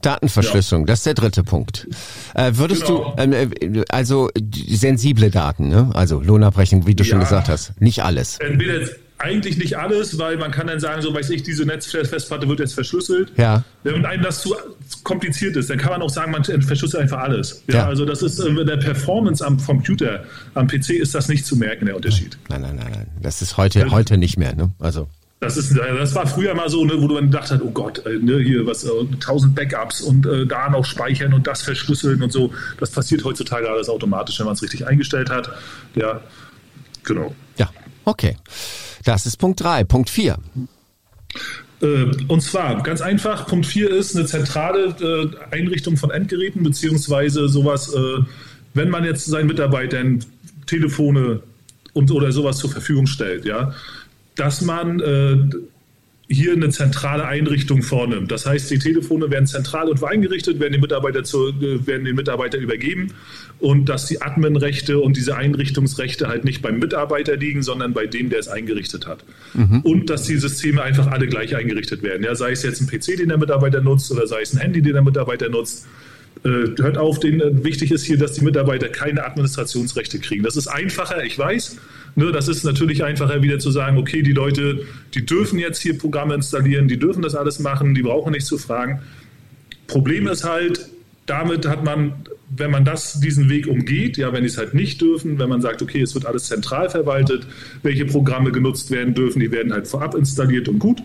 Datenverschlüsselung, 0.00 0.82
ja. 0.82 0.86
das 0.86 1.00
ist 1.00 1.06
der 1.06 1.14
dritte 1.14 1.44
Punkt. 1.44 1.86
Äh, 2.34 2.52
würdest 2.54 2.84
genau. 2.84 3.14
du, 3.16 3.22
ähm, 3.22 3.32
äh, 3.32 3.84
also 3.88 4.28
sensible 4.68 5.30
Daten, 5.30 5.68
ne? 5.68 5.90
also 5.94 6.20
Lohnabrechnung, 6.20 6.86
wie 6.88 6.96
du 6.96 7.04
ja. 7.04 7.10
schon 7.10 7.20
gesagt 7.20 7.48
hast, 7.48 7.80
nicht 7.80 8.02
alles. 8.02 8.38
Entweder 8.38 8.80
eigentlich 9.22 9.56
nicht 9.58 9.78
alles, 9.78 10.18
weil 10.18 10.36
man 10.36 10.50
kann 10.50 10.66
dann 10.66 10.80
sagen, 10.80 11.02
so 11.02 11.14
weiß 11.14 11.30
ich, 11.30 11.42
diese 11.42 11.64
Netzfestplatte 11.64 12.48
wird 12.48 12.60
jetzt 12.60 12.74
verschlüsselt. 12.74 13.32
Ja. 13.36 13.64
Wenn 13.84 14.04
einem 14.04 14.22
das 14.22 14.42
zu 14.42 14.54
kompliziert 15.04 15.56
ist, 15.56 15.70
dann 15.70 15.78
kann 15.78 15.92
man 15.92 16.02
auch 16.02 16.10
sagen, 16.10 16.32
man 16.32 16.44
verschlüsselt 16.44 17.02
einfach 17.02 17.20
alles. 17.20 17.62
Ja, 17.68 17.74
ja. 17.74 17.86
Also 17.86 18.04
das 18.04 18.22
ist 18.22 18.38
äh, 18.38 18.64
der 18.64 18.76
Performance 18.76 19.44
am 19.44 19.58
Computer, 19.62 20.24
am 20.54 20.66
PC 20.66 20.90
ist 20.90 21.14
das 21.14 21.28
nicht 21.28 21.46
zu 21.46 21.56
merken, 21.56 21.86
der 21.86 21.96
Unterschied. 21.96 22.36
Nein, 22.48 22.62
nein, 22.62 22.76
nein, 22.76 22.92
nein. 22.92 23.06
Das 23.20 23.42
ist 23.42 23.56
heute, 23.56 23.80
ja. 23.80 23.90
heute 23.90 24.16
nicht 24.16 24.36
mehr, 24.36 24.54
ne? 24.54 24.70
Also. 24.78 25.08
Das, 25.40 25.56
ist, 25.56 25.76
das 25.76 26.14
war 26.14 26.24
früher 26.28 26.54
mal 26.54 26.68
so, 26.68 26.84
ne, 26.84 26.94
wo 26.98 27.08
du 27.08 27.16
dann 27.16 27.24
gedacht 27.24 27.50
hast, 27.50 27.60
oh 27.62 27.70
Gott, 27.70 28.06
äh, 28.06 28.16
ne, 28.16 28.38
hier 28.38 28.64
was, 28.64 28.84
äh, 28.84 28.90
1000 29.14 29.56
Backups 29.56 30.00
und 30.00 30.24
äh, 30.24 30.46
da 30.46 30.70
noch 30.70 30.84
speichern 30.84 31.34
und 31.34 31.48
das 31.48 31.62
verschlüsseln 31.62 32.22
und 32.22 32.32
so. 32.32 32.52
Das 32.78 32.92
passiert 32.92 33.24
heutzutage 33.24 33.68
alles 33.68 33.88
automatisch, 33.88 34.38
wenn 34.38 34.46
man 34.46 34.54
es 34.54 34.62
richtig 34.62 34.86
eingestellt 34.86 35.30
hat. 35.30 35.50
Ja, 35.96 36.20
genau. 37.02 37.34
Okay. 38.04 38.36
Das 39.04 39.26
ist 39.26 39.36
Punkt 39.36 39.60
3. 39.60 39.84
Punkt 39.84 40.10
4. 40.10 40.38
Äh, 41.80 41.86
und 42.28 42.40
zwar 42.42 42.82
ganz 42.82 43.00
einfach, 43.00 43.46
Punkt 43.46 43.66
4 43.66 43.90
ist 43.90 44.16
eine 44.16 44.26
zentrale 44.26 44.94
äh, 45.00 45.54
Einrichtung 45.54 45.96
von 45.96 46.10
Endgeräten, 46.10 46.62
beziehungsweise 46.62 47.48
sowas, 47.48 47.92
äh, 47.92 48.18
wenn 48.74 48.88
man 48.88 49.04
jetzt 49.04 49.26
seinen 49.26 49.48
Mitarbeitern 49.48 50.24
Telefone 50.66 51.42
und 51.92 52.10
oder 52.10 52.32
sowas 52.32 52.58
zur 52.58 52.70
Verfügung 52.70 53.06
stellt, 53.06 53.44
ja, 53.44 53.74
dass 54.36 54.62
man 54.62 55.02
hier 56.32 56.52
eine 56.52 56.70
zentrale 56.70 57.26
Einrichtung 57.26 57.82
vornimmt. 57.82 58.30
Das 58.30 58.46
heißt, 58.46 58.70
die 58.70 58.78
Telefone 58.78 59.30
werden 59.30 59.46
zentral 59.46 59.88
und 59.88 60.02
eingerichtet, 60.02 60.60
werden 60.60 60.72
den 60.72 60.80
Mitarbeiter, 60.80 61.24
zu, 61.24 61.48
äh, 61.48 61.86
werden 61.86 62.04
den 62.04 62.16
Mitarbeiter 62.16 62.58
übergeben 62.58 63.12
und 63.58 63.88
dass 63.88 64.06
die 64.06 64.22
Adminrechte 64.22 64.98
und 64.98 65.16
diese 65.16 65.36
Einrichtungsrechte 65.36 66.28
halt 66.28 66.44
nicht 66.44 66.62
beim 66.62 66.78
Mitarbeiter 66.78 67.36
liegen, 67.36 67.62
sondern 67.62 67.92
bei 67.92 68.06
dem, 68.06 68.30
der 68.30 68.40
es 68.40 68.48
eingerichtet 68.48 69.06
hat. 69.06 69.24
Mhm. 69.54 69.80
Und 69.80 70.10
dass 70.10 70.24
die 70.24 70.36
Systeme 70.36 70.82
einfach 70.82 71.06
alle 71.06 71.26
gleich 71.26 71.54
eingerichtet 71.54 72.02
werden. 72.02 72.24
Ja, 72.24 72.34
sei 72.34 72.52
es 72.52 72.62
jetzt 72.62 72.80
ein 72.80 72.88
PC, 72.88 73.18
den 73.18 73.28
der 73.28 73.38
Mitarbeiter 73.38 73.80
nutzt 73.80 74.10
oder 74.10 74.26
sei 74.26 74.42
es 74.42 74.52
ein 74.52 74.58
Handy, 74.58 74.82
den 74.82 74.94
der 74.94 75.02
Mitarbeiter 75.02 75.48
nutzt. 75.48 75.86
Äh, 76.44 76.48
hört 76.76 76.98
auf, 76.98 77.20
den, 77.20 77.40
äh, 77.40 77.64
wichtig 77.64 77.92
ist 77.92 78.04
hier, 78.04 78.18
dass 78.18 78.32
die 78.32 78.44
Mitarbeiter 78.44 78.88
keine 78.88 79.24
Administrationsrechte 79.24 80.18
kriegen. 80.18 80.42
Das 80.42 80.56
ist 80.56 80.66
einfacher, 80.66 81.22
ich 81.22 81.38
weiß. 81.38 81.76
Ne, 82.14 82.30
das 82.30 82.48
ist 82.48 82.64
natürlich 82.64 83.04
einfacher, 83.04 83.42
wieder 83.42 83.58
zu 83.58 83.70
sagen, 83.70 83.96
okay, 83.96 84.22
die 84.22 84.32
Leute, 84.32 84.86
die 85.14 85.24
dürfen 85.24 85.58
jetzt 85.58 85.80
hier 85.80 85.96
Programme 85.96 86.34
installieren, 86.34 86.86
die 86.86 86.98
dürfen 86.98 87.22
das 87.22 87.34
alles 87.34 87.58
machen, 87.58 87.94
die 87.94 88.02
brauchen 88.02 88.32
nicht 88.32 88.46
zu 88.46 88.58
fragen. 88.58 89.00
Problem 89.86 90.26
ist 90.26 90.44
halt, 90.44 90.88
damit 91.26 91.66
hat 91.66 91.84
man, 91.84 92.12
wenn 92.54 92.70
man 92.70 92.84
das, 92.84 93.20
diesen 93.20 93.48
Weg 93.48 93.66
umgeht, 93.66 94.18
ja, 94.18 94.32
wenn 94.32 94.42
die 94.42 94.48
es 94.48 94.58
halt 94.58 94.74
nicht 94.74 95.00
dürfen, 95.00 95.38
wenn 95.38 95.48
man 95.48 95.62
sagt, 95.62 95.80
okay, 95.80 96.02
es 96.02 96.14
wird 96.14 96.26
alles 96.26 96.44
zentral 96.44 96.90
verwaltet, 96.90 97.46
welche 97.82 98.04
Programme 98.04 98.52
genutzt 98.52 98.90
werden 98.90 99.14
dürfen, 99.14 99.40
die 99.40 99.50
werden 99.50 99.72
halt 99.72 99.88
vorab 99.88 100.14
installiert 100.14 100.68
und 100.68 100.78
gut. 100.78 101.02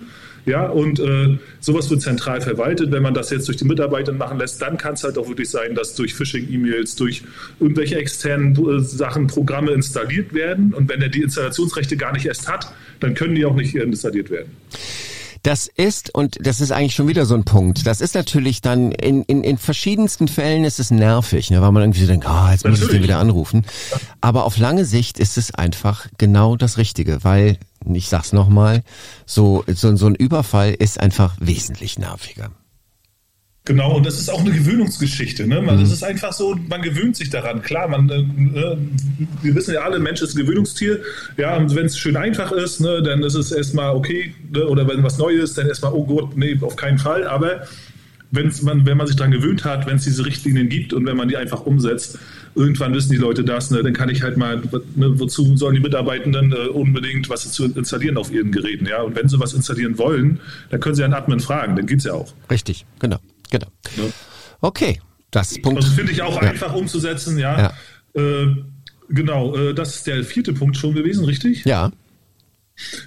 Ja, 0.48 0.68
und 0.68 0.98
äh, 1.02 1.38
sowas 1.60 1.90
wird 1.90 2.02
zentral 2.02 2.40
verwaltet. 2.40 2.90
Wenn 2.94 3.04
man 3.04 3.14
das 3.14 3.32
jetzt 3.32 3.50
durch 3.50 3.58
die 3.58 3.66
Mitarbeiter 3.66 4.14
machen 4.14 4.40
lässt, 4.40 4.62
dann 4.62 4.78
kann 4.78 4.94
es 4.94 5.04
halt 5.04 5.18
auch 5.18 5.28
wirklich 5.28 5.50
sein, 5.50 5.76
dass 5.76 5.94
durch 5.94 6.14
Phishing-E-Mails, 6.14 6.96
durch 6.96 7.24
irgendwelche 7.60 7.98
externen 7.98 8.56
äh, 8.56 8.80
Sachen 8.80 9.28
Programme 9.28 9.72
installiert 9.72 10.34
werden. 10.34 10.74
Und 10.74 10.88
wenn 10.88 11.02
er 11.02 11.10
die 11.10 11.22
Installationsrechte 11.22 11.98
gar 11.98 12.14
nicht 12.14 12.26
erst 12.26 12.48
hat, 12.48 12.72
dann 13.02 13.14
können 13.14 13.36
die 13.36 13.44
auch 13.44 13.56
nicht 13.56 13.76
installiert 13.76 14.30
werden. 14.30 14.56
Das 15.44 15.68
ist, 15.68 16.14
und 16.14 16.38
das 16.46 16.62
ist 16.62 16.72
eigentlich 16.72 16.96
schon 16.96 17.08
wieder 17.08 17.26
so 17.26 17.36
ein 17.36 17.44
Punkt, 17.44 17.86
das 17.86 18.02
ist 18.02 18.16
natürlich 18.16 18.62
dann, 18.62 18.92
in, 18.92 19.24
in, 19.24 19.44
in 19.44 19.58
verschiedensten 19.58 20.28
Fällen 20.28 20.64
ist 20.64 20.80
es 20.80 20.92
nervig, 20.92 21.50
ne, 21.50 21.62
weil 21.62 21.72
man 21.72 21.84
irgendwie 21.84 22.02
so 22.02 22.08
denkt, 22.08 22.26
ah, 22.26 22.48
oh, 22.48 22.52
jetzt 22.52 22.68
muss 22.68 22.82
ich 22.82 22.90
den 22.90 23.04
wieder 23.04 23.20
anrufen. 23.20 23.66
Aber 24.22 24.46
auf 24.46 24.58
lange 24.58 24.86
Sicht 24.86 25.20
ist 25.20 25.38
es 25.38 25.54
einfach 25.54 26.08
genau 26.18 26.56
das 26.56 26.78
Richtige, 26.78 27.24
weil, 27.24 27.58
ich 27.92 28.10
sag's 28.10 28.34
nochmal, 28.34 28.84
so, 29.26 29.64
so, 29.68 29.96
so 29.96 30.08
ein 30.08 30.16
Überfall 30.16 30.74
ist 30.74 31.00
einfach 31.00 31.36
wesentlich 31.40 31.98
nerviger. 32.00 32.52
Genau, 33.68 33.98
und 33.98 34.06
das 34.06 34.18
ist 34.18 34.30
auch 34.30 34.40
eine 34.40 34.52
Gewöhnungsgeschichte. 34.52 35.46
Ne? 35.46 35.62
Man, 35.62 35.76
mhm. 35.76 35.82
Das 35.82 35.92
ist 35.92 36.02
einfach 36.02 36.32
so, 36.32 36.58
man 36.70 36.82
gewöhnt 36.82 37.18
sich 37.18 37.30
daran. 37.30 37.62
Klar, 37.62 37.90
man, 37.90 38.10
äh, 38.10 38.20
äh 38.22 38.78
wir 39.42 39.56
wissen 39.56 39.74
ja 39.74 39.82
alle, 39.82 40.00
Mensch 40.00 40.22
ist 40.22 40.36
ein 40.36 40.46
Gewöhnungstier. 40.46 41.02
Ja, 41.36 41.58
und 41.58 41.76
wenn 41.76 41.86
es 41.86 41.98
schön 41.98 42.16
einfach 42.16 42.54
ist, 42.54 42.80
ne, 42.80 43.04
dann 43.04 43.24
ist 43.24 43.36
es 43.36 43.52
erstmal 43.52 43.94
okay. 43.94 44.34
Ne? 44.54 44.66
Oder 44.66 44.88
wenn 44.88 45.04
was 45.04 45.18
Neues, 45.18 45.54
dann 45.54 45.68
erstmal, 45.68 45.92
oh 45.92 46.06
Gott, 46.06 46.38
nee, 46.38 46.58
auf 46.62 46.78
keinen 46.78 46.98
Fall. 46.98 47.28
Aber 47.28 47.68
wenn's 48.32 48.62
man, 48.62 48.86
wenn 48.86 48.96
man 48.96 49.06
sich 49.06 49.18
daran 49.18 49.32
gewöhnt 49.32 49.66
hat, 49.66 49.86
wenn 49.86 49.98
es 49.98 50.06
diese 50.06 50.26
Richtlinien 50.26 50.70
gibt 50.70 50.94
und 50.94 51.06
wenn 51.06 51.18
man 51.18 51.28
die 51.28 51.36
einfach 51.36 51.66
umsetzt, 51.66 52.20
irgendwann 52.56 52.94
wissen 52.94 53.12
die 53.12 53.18
Leute 53.18 53.44
das, 53.44 53.70
ne, 53.70 53.84
dann 53.84 53.92
kann 53.92 54.08
ich 54.08 54.24
halt 54.24 54.38
mal, 54.38 54.62
ne, 54.96 55.20
wozu 55.20 55.58
sollen 55.58 55.76
die 55.76 55.82
Mitarbeitenden 55.82 56.54
äh, 56.54 56.68
unbedingt 56.70 57.30
was 57.30 57.52
zu 57.52 57.66
installieren 57.66 58.16
auf 58.16 58.32
ihren 58.32 58.54
Geräten, 58.54 58.86
ja? 58.86 59.02
Und 59.02 59.18
wenn 59.18 59.28
sie 59.28 59.38
was 59.42 59.54
installieren 59.54 59.98
wollen, 59.98 60.40
dann 60.70 60.80
können 60.80 60.96
sie 60.96 61.04
einen 61.04 61.14
Admin 61.14 61.42
fragen, 61.42 61.76
dann 61.76 61.86
geht's 61.86 62.06
ja 62.06 62.14
auch. 62.14 62.34
Richtig, 62.50 62.86
genau. 63.00 63.20
Genau. 63.50 63.68
Ja. 63.96 64.04
Okay, 64.62 65.00
das 65.32 65.60
Punkt. 65.62 65.84
Also 65.84 65.92
finde 65.94 66.12
ich 66.12 66.22
auch 66.22 66.42
ja. 66.42 66.50
einfach 66.50 66.74
umzusetzen, 66.74 67.38
ja. 67.38 67.74
ja. 68.16 68.22
Äh, 68.22 68.56
genau, 69.10 69.56
äh, 69.56 69.74
das 69.74 69.98
ist 69.98 70.08
der 70.08 70.24
vierte 70.24 70.54
Punkt 70.54 70.78
schon 70.78 70.94
gewesen, 70.96 71.26
richtig? 71.26 71.66
Ja. 71.66 71.92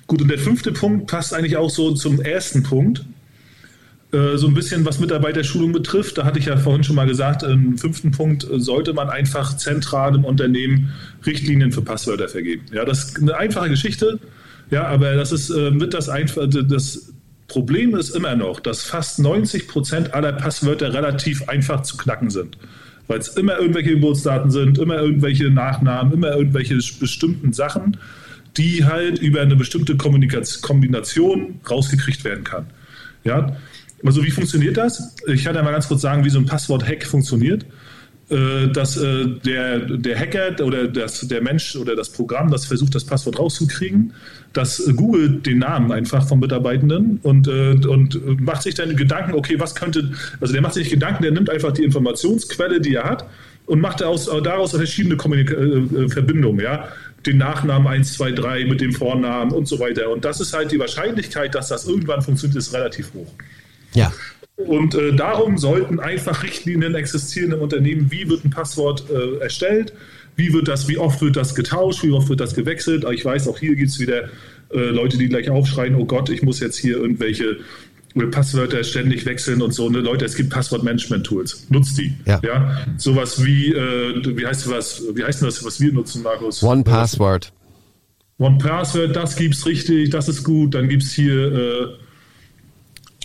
Gut, 0.07 0.23
und 0.23 0.29
der 0.29 0.39
fünfte 0.39 0.73
Punkt 0.73 1.07
passt 1.07 1.33
eigentlich 1.33 1.57
auch 1.57 1.71
so 1.71 1.93
zum 1.95 2.21
ersten 2.21 2.63
Punkt. 2.63 3.05
Äh, 4.13 4.37
so 4.37 4.49
ein 4.49 4.55
bisschen 4.55 4.85
was 4.85 4.99
Mitarbeiterschulung 4.99 5.73
betrifft, 5.73 6.19
da 6.19 6.25
hatte 6.25 6.41
ich 6.41 6.47
ja 6.47 6.57
vorhin 6.57 6.83
schon 6.83 6.97
mal 6.97 7.07
gesagt, 7.07 7.45
im 7.45 7.79
fünften 7.79 8.11
Punkt 8.11 8.45
sollte 8.51 8.93
man 8.93 9.09
einfach 9.09 9.57
zentral 9.57 10.17
im 10.17 10.25
Unternehmen 10.25 10.93
Richtlinien 11.25 11.71
für 11.71 11.83
Passwörter 11.83 12.29
vergeben. 12.29 12.65
Ja, 12.73 12.85
das 12.85 13.05
ist 13.05 13.19
eine 13.19 13.37
einfache 13.37 13.69
Geschichte, 13.69 14.19
ja, 14.71 14.87
aber 14.87 15.15
das 15.15 15.31
ist 15.31 15.51
äh, 15.51 15.71
mit 15.71 15.95
das, 15.95 16.09
einfach, 16.09 16.49
das 16.49 17.13
Problem 17.51 17.97
ist 17.97 18.11
immer 18.11 18.37
noch, 18.37 18.61
dass 18.61 18.85
fast 18.85 19.19
90 19.19 19.67
Prozent 19.67 20.15
aller 20.15 20.33
Passwörter 20.33 20.95
relativ 20.95 21.49
einfach 21.49 21.83
zu 21.83 21.97
knacken 21.97 22.31
sind. 22.31 22.57
Weil 23.09 23.19
es 23.19 23.27
immer 23.29 23.59
irgendwelche 23.59 23.91
Geburtsdaten 23.91 24.53
sind, 24.53 24.79
immer 24.79 24.99
irgendwelche 24.99 25.51
Nachnamen, 25.51 26.13
immer 26.13 26.31
irgendwelche 26.31 26.77
bestimmten 27.01 27.53
Sachen, 27.53 27.97
die 28.57 28.85
halt 28.85 29.19
über 29.19 29.41
eine 29.41 29.57
bestimmte 29.57 29.97
Kombination 29.97 31.61
rausgekriegt 31.69 32.23
werden 32.23 32.45
kann. 32.45 32.67
Ja, 33.25 33.57
also 34.05 34.25
wie 34.25 34.31
funktioniert 34.31 34.77
das? 34.77 35.17
Ich 35.27 35.43
kann 35.43 35.57
ja 35.57 35.65
mal 35.65 35.73
ganz 35.73 35.89
kurz 35.89 36.03
sagen, 36.03 36.25
wie 36.25 36.31
so 36.31 36.39
ein 36.39 36.47
Passwort-Hack 36.47 37.05
funktioniert. 37.05 37.67
Äh, 38.31 38.69
dass 38.69 38.97
äh, 38.97 39.27
der, 39.45 39.81
der 39.81 40.17
Hacker 40.17 40.65
oder 40.65 40.87
das, 40.87 41.27
der 41.27 41.43
Mensch 41.43 41.75
oder 41.75 41.97
das 41.97 42.11
Programm, 42.11 42.49
das 42.49 42.65
versucht, 42.65 42.95
das 42.95 43.05
Passwort 43.05 43.41
rauszukriegen, 43.41 44.13
das 44.53 44.89
googelt 44.95 45.47
den 45.47 45.59
Namen 45.59 45.91
einfach 45.91 46.29
vom 46.29 46.39
Mitarbeitenden 46.39 47.19
und, 47.25 47.49
äh, 47.49 47.73
und 47.73 48.41
macht 48.41 48.63
sich 48.63 48.77
dann 48.77 48.95
Gedanken, 48.95 49.35
okay, 49.35 49.59
was 49.59 49.75
könnte, 49.75 50.13
also 50.41 50.53
der 50.53 50.63
macht 50.63 50.75
sich 50.75 50.91
Gedanken, 50.91 51.25
der 51.25 51.33
nimmt 51.33 51.51
einfach 51.51 51.73
die 51.73 51.83
Informationsquelle, 51.83 52.81
die 52.81 52.95
er 52.95 53.05
hat 53.05 53.27
und 53.67 53.81
macht 53.81 54.01
daraus, 54.01 54.31
daraus 54.45 54.71
verschiedene 54.77 55.17
Kommunika 55.17 55.57
Verbindungen, 56.09 56.61
ja 56.61 56.89
den 57.27 57.37
Nachnamen 57.37 57.87
1, 57.87 58.15
2, 58.15 58.33
3 58.33 58.65
mit 58.65 58.81
dem 58.81 58.93
Vornamen 58.93 59.53
und 59.53 59.69
so 59.69 59.79
weiter. 59.79 60.09
Und 60.09 60.25
das 60.25 60.41
ist 60.41 60.55
halt 60.55 60.73
die 60.73 60.79
Wahrscheinlichkeit, 60.79 61.55
dass 61.55 61.69
das 61.69 61.87
irgendwann 61.87 62.23
funktioniert, 62.23 62.57
ist 62.57 62.73
relativ 62.73 63.13
hoch. 63.13 63.31
Ja. 63.93 64.11
Und 64.67 64.95
äh, 64.95 65.15
darum 65.15 65.59
sollten 65.59 66.01
einfach 66.01 66.43
Richtlinien 66.43 66.95
existieren 66.95 67.53
im 67.53 67.61
Unternehmen. 67.61 68.11
Wie 68.11 68.29
wird 68.29 68.45
ein 68.45 68.51
Passwort 68.51 69.05
äh, 69.11 69.39
erstellt? 69.39 69.93
Wie 70.37 70.53
wird 70.53 70.69
das, 70.69 70.89
wie 70.89 70.99
oft 70.99 71.21
wird 71.21 71.37
das 71.37 71.55
getauscht? 71.55 72.03
Wie 72.03 72.13
oft 72.13 72.29
wird 72.29 72.41
das 72.41 72.55
gewechselt? 72.55 73.05
Ich 73.13 73.25
weiß, 73.25 73.49
auch 73.49 73.59
hier 73.59 73.75
gibt 73.75 73.91
es 73.91 74.01
wieder 74.01 74.25
äh, 74.73 74.79
Leute, 74.79 75.19
die 75.19 75.29
gleich 75.29 75.51
aufschreien, 75.51 75.95
oh 75.97 76.05
Gott, 76.05 76.31
ich 76.31 76.43
muss 76.43 76.61
jetzt 76.61 76.77
hier 76.77 76.97
irgendwelche 76.97 77.59
äh, 78.15 78.27
Passwörter 78.27 78.85
ständig 78.85 79.27
wechseln 79.27 79.63
und 79.63 79.73
so. 79.73 79.89
Ne? 79.91 79.99
Leute, 80.01 80.25
es 80.25 80.35
gibt 80.35 80.51
Passwort-Management-Tools. 80.51 81.67
Nutzt 81.71 81.99
die. 81.99 82.15
Ja. 82.27 82.41
ja? 82.45 82.87
Sowas 82.97 83.45
wie, 83.45 83.73
äh, 83.73 84.37
wie 84.37 84.47
heißt 84.47 84.71
was, 84.71 85.03
wie 85.15 85.25
heißt 85.25 85.43
das, 85.43 85.65
was 85.65 85.81
wir 85.81 85.93
nutzen, 85.93 86.23
Markus? 86.23 86.63
One 86.63 86.85
Password. 86.85 87.53
One 88.39 88.59
Password, 88.59 89.15
das 89.15 89.37
gibt's 89.37 89.67
richtig, 89.67 90.11
das 90.11 90.29
ist 90.29 90.45
gut. 90.45 90.75
Dann 90.75 90.89
gibt 90.89 91.03
es 91.03 91.13
hier 91.13 91.53
äh, 91.53 91.87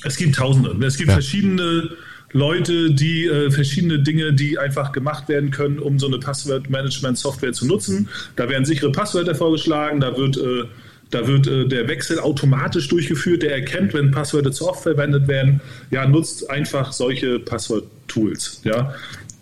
es 0.05 0.17
gibt 0.17 0.35
Tausende. 0.35 0.85
Es 0.85 0.97
gibt 0.97 1.09
ja. 1.09 1.15
verschiedene 1.15 1.89
Leute, 2.31 2.91
die 2.91 3.25
äh, 3.25 3.49
verschiedene 3.49 3.99
Dinge, 3.99 4.33
die 4.33 4.57
einfach 4.57 4.91
gemacht 4.91 5.29
werden 5.29 5.51
können, 5.51 5.79
um 5.79 5.99
so 5.99 6.07
eine 6.07 6.19
Passwort-Management-Software 6.19 7.53
zu 7.53 7.65
nutzen. 7.65 8.09
Da 8.35 8.49
werden 8.49 8.65
sichere 8.65 8.91
Passwörter 8.91 9.35
vorgeschlagen, 9.35 9.99
da 10.01 10.17
wird, 10.17 10.37
äh, 10.37 10.65
da 11.11 11.27
wird 11.27 11.47
äh, 11.47 11.67
der 11.67 11.87
Wechsel 11.87 12.19
automatisch 12.19 12.87
durchgeführt, 12.89 13.43
der 13.43 13.53
erkennt, 13.53 13.93
wenn 13.93 14.11
Passwörter 14.11 14.51
zu 14.51 14.67
oft 14.69 14.83
verwendet 14.83 15.27
werden. 15.27 15.61
Ja, 15.91 16.05
nutzt 16.05 16.49
einfach 16.49 16.91
solche 16.91 17.39
Passwort-Tools. 17.39 18.61
Ja 18.63 18.93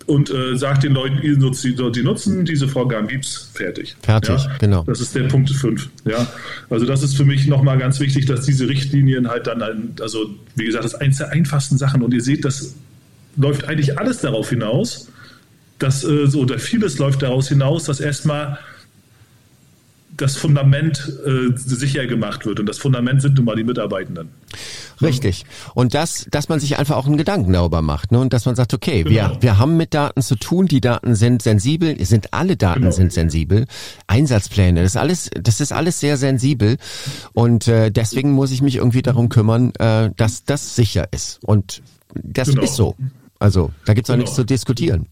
und 0.05 0.29
äh, 0.29 0.57
sagt 0.57 0.83
den 0.83 0.93
Leuten, 0.93 1.19
ihr 1.22 1.38
nutzt 1.38 1.63
die, 1.63 1.75
die 1.75 2.03
nutzen, 2.03 2.45
diese 2.45 2.67
Vorgaben 2.67 3.07
gibt's, 3.07 3.50
fertig. 3.53 3.95
Fertig, 4.01 4.43
ja? 4.43 4.57
genau. 4.60 4.83
Das 4.83 5.01
ist 5.01 5.15
der 5.15 5.24
Punkt 5.24 5.50
5. 5.50 5.89
Ja? 6.05 6.27
Also 6.69 6.86
das 6.86 7.03
ist 7.03 7.15
für 7.15 7.25
mich 7.25 7.48
nochmal 7.48 7.77
ganz 7.77 8.00
wichtig, 8.00 8.25
dass 8.25 8.45
diese 8.45 8.67
Richtlinien 8.67 9.29
halt 9.29 9.48
dann, 9.48 9.93
also 10.01 10.29
wie 10.55 10.65
gesagt, 10.65 10.83
das 10.83 10.93
ist 10.93 11.00
eines 11.00 11.17
der 11.17 11.31
einfachsten 11.31 11.77
Sachen 11.77 12.01
und 12.01 12.13
ihr 12.13 12.22
seht, 12.22 12.45
das 12.45 12.75
läuft 13.38 13.65
eigentlich 13.65 13.98
alles 13.98 14.19
darauf 14.19 14.50
hinaus, 14.50 15.10
dass, 15.79 16.03
äh, 16.03 16.27
so, 16.27 16.41
oder 16.41 16.60
vieles 16.60 17.00
läuft 17.00 17.22
daraus 17.22 17.50
hinaus, 17.50 17.86
dass 17.86 18.00
erstmal 18.00 18.60
das 20.15 20.38
Fundament 20.38 21.12
äh, 21.25 21.55
sicher 21.55 22.05
gemacht 22.05 22.45
wird. 22.45 22.60
Und 22.60 22.67
das 22.67 22.77
Fundament 22.77 23.22
sind 23.22 23.36
nun 23.36 23.45
mal 23.45 23.55
die 23.55 23.63
Mitarbeitenden. 23.63 24.29
Richtig. 25.01 25.45
Und 25.73 25.93
das, 25.93 26.27
dass 26.31 26.50
man 26.50 26.59
sich 26.59 26.77
einfach 26.77 26.95
auch 26.95 27.05
einen 27.05 27.17
Gedanken 27.17 27.53
darüber 27.53 27.81
macht, 27.81 28.12
ne? 28.12 28.19
Und 28.19 28.33
dass 28.33 28.45
man 28.45 28.55
sagt, 28.55 28.73
okay, 28.73 29.03
genau. 29.03 29.09
wir, 29.09 29.38
wir 29.41 29.57
haben 29.57 29.77
mit 29.77 29.93
Daten 29.93 30.21
zu 30.21 30.35
tun, 30.35 30.67
die 30.67 30.81
Daten 30.81 31.15
sind 31.15 31.41
sensibel, 31.41 32.03
sind 32.05 32.33
alle 32.33 32.57
Daten 32.57 32.81
genau. 32.81 32.91
sind 32.91 33.13
sensibel. 33.13 33.65
Einsatzpläne, 34.07 34.81
das 34.81 34.91
ist 34.91 34.97
alles, 34.97 35.29
das 35.39 35.62
ist 35.62 35.73
alles 35.73 36.00
sehr 36.00 36.17
sensibel. 36.17 36.77
Und 37.33 37.67
äh, 37.67 37.91
deswegen 37.91 38.31
muss 38.31 38.51
ich 38.51 38.62
mich 38.62 38.75
irgendwie 38.75 39.01
darum 39.01 39.29
kümmern, 39.29 39.73
äh, 39.75 40.12
dass 40.15 40.43
das 40.43 40.75
sicher 40.75 41.07
ist. 41.12 41.39
Und 41.43 41.81
das 42.13 42.50
genau. 42.50 42.62
ist 42.62 42.75
so. 42.75 42.95
Also, 43.39 43.71
da 43.85 43.93
gibt's 43.93 44.09
auch 44.09 44.15
nichts 44.15 44.31
genau. 44.31 44.43
zu 44.43 44.45
diskutieren. 44.45 45.07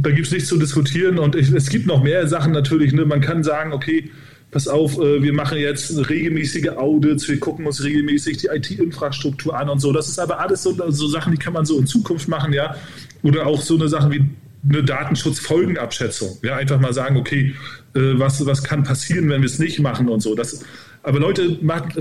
Da 0.00 0.10
gibt 0.10 0.26
es 0.26 0.32
nichts 0.32 0.48
zu 0.48 0.58
diskutieren 0.58 1.18
und 1.18 1.36
ich, 1.36 1.50
es 1.52 1.68
gibt 1.68 1.86
noch 1.86 2.02
mehr 2.02 2.26
Sachen 2.26 2.52
natürlich. 2.52 2.92
Ne? 2.92 3.04
Man 3.04 3.20
kann 3.20 3.42
sagen, 3.42 3.72
okay, 3.72 4.10
pass 4.50 4.68
auf, 4.68 4.98
äh, 4.98 5.22
wir 5.22 5.32
machen 5.32 5.58
jetzt 5.58 6.08
regelmäßige 6.08 6.70
Audits, 6.70 7.28
wir 7.28 7.38
gucken 7.38 7.66
uns 7.66 7.82
regelmäßig 7.82 8.38
die 8.38 8.46
IT-Infrastruktur 8.48 9.56
an 9.58 9.68
und 9.68 9.80
so. 9.80 9.92
Das 9.92 10.08
ist 10.08 10.18
aber 10.18 10.40
alles 10.40 10.62
so, 10.62 10.76
so, 10.90 11.08
Sachen, 11.08 11.32
die 11.32 11.38
kann 11.38 11.52
man 11.52 11.64
so 11.64 11.78
in 11.78 11.86
Zukunft 11.86 12.28
machen, 12.28 12.52
ja. 12.52 12.76
Oder 13.22 13.46
auch 13.46 13.60
so 13.60 13.76
eine 13.76 13.88
Sache 13.88 14.10
wie 14.10 14.24
eine 14.68 14.82
Datenschutzfolgenabschätzung. 14.82 16.38
Ja, 16.42 16.56
einfach 16.56 16.80
mal 16.80 16.92
sagen, 16.92 17.16
okay, 17.16 17.54
äh, 17.94 18.18
was, 18.18 18.44
was 18.44 18.62
kann 18.62 18.82
passieren, 18.82 19.28
wenn 19.28 19.42
wir 19.42 19.46
es 19.46 19.58
nicht 19.58 19.78
machen 19.78 20.08
und 20.08 20.20
so. 20.20 20.34
Das, 20.34 20.64
aber 21.02 21.20
Leute, 21.20 21.58
macht, 21.62 21.94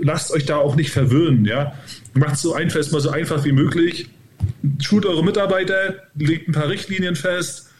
lasst 0.00 0.32
euch 0.32 0.46
da 0.46 0.56
auch 0.56 0.76
nicht 0.76 0.90
verwöhnen. 0.90 1.44
Ja? 1.44 1.74
Macht 2.14 2.34
es 2.34 2.42
so 2.42 2.54
einfach, 2.54 2.80
mal 2.90 3.00
so 3.00 3.10
einfach 3.10 3.44
wie 3.44 3.52
möglich. 3.52 4.08
Schult 4.80 5.06
eure 5.06 5.24
Mitarbeiter, 5.24 6.02
legt 6.14 6.48
ein 6.48 6.52
paar 6.52 6.68
Richtlinien 6.68 7.16
fest, 7.16 7.70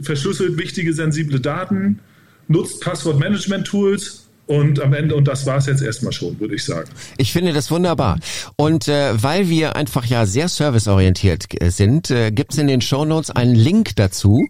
verschlüsselt 0.00 0.58
wichtige, 0.58 0.92
sensible 0.92 1.40
Daten, 1.40 2.00
nutzt 2.48 2.80
Passwort-Management-Tools 2.82 4.23
und 4.46 4.80
am 4.80 4.92
Ende, 4.92 5.14
und 5.14 5.26
das 5.26 5.46
war 5.46 5.56
es 5.56 5.66
jetzt 5.66 5.82
erstmal 5.82 6.12
schon, 6.12 6.38
würde 6.38 6.54
ich 6.54 6.64
sagen. 6.64 6.90
Ich 7.16 7.32
finde 7.32 7.52
das 7.52 7.70
wunderbar. 7.70 8.18
Und 8.56 8.88
äh, 8.88 9.22
weil 9.22 9.48
wir 9.48 9.74
einfach 9.74 10.04
ja 10.04 10.26
sehr 10.26 10.48
serviceorientiert 10.48 11.46
äh, 11.62 11.70
sind, 11.70 12.10
äh, 12.10 12.30
gibt 12.30 12.52
es 12.52 12.58
in 12.58 12.66
den 12.66 12.82
Show 12.82 13.06
Notes 13.06 13.30
einen 13.30 13.54
Link 13.54 13.96
dazu, 13.96 14.46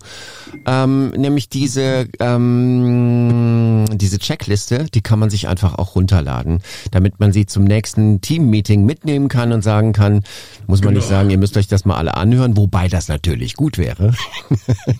ähm, 0.66 1.10
nämlich 1.10 1.48
diese, 1.48 2.08
ähm, 2.18 3.84
diese 3.92 4.18
Checkliste, 4.18 4.86
die 4.92 5.00
kann 5.00 5.20
man 5.20 5.30
sich 5.30 5.46
einfach 5.46 5.76
auch 5.76 5.94
runterladen, 5.94 6.60
damit 6.90 7.20
man 7.20 7.32
sie 7.32 7.46
zum 7.46 7.62
nächsten 7.62 8.20
Team-Meeting 8.20 8.84
mitnehmen 8.84 9.28
kann 9.28 9.52
und 9.52 9.62
sagen 9.62 9.92
kann, 9.92 10.24
muss 10.66 10.80
man 10.80 10.88
genau. 10.88 11.00
nicht 11.00 11.08
sagen, 11.08 11.30
ihr 11.30 11.38
müsst 11.38 11.56
euch 11.56 11.68
das 11.68 11.84
mal 11.84 11.96
alle 11.96 12.16
anhören, 12.16 12.56
wobei 12.56 12.88
das 12.88 13.06
natürlich 13.06 13.54
gut 13.54 13.78
wäre, 13.78 14.12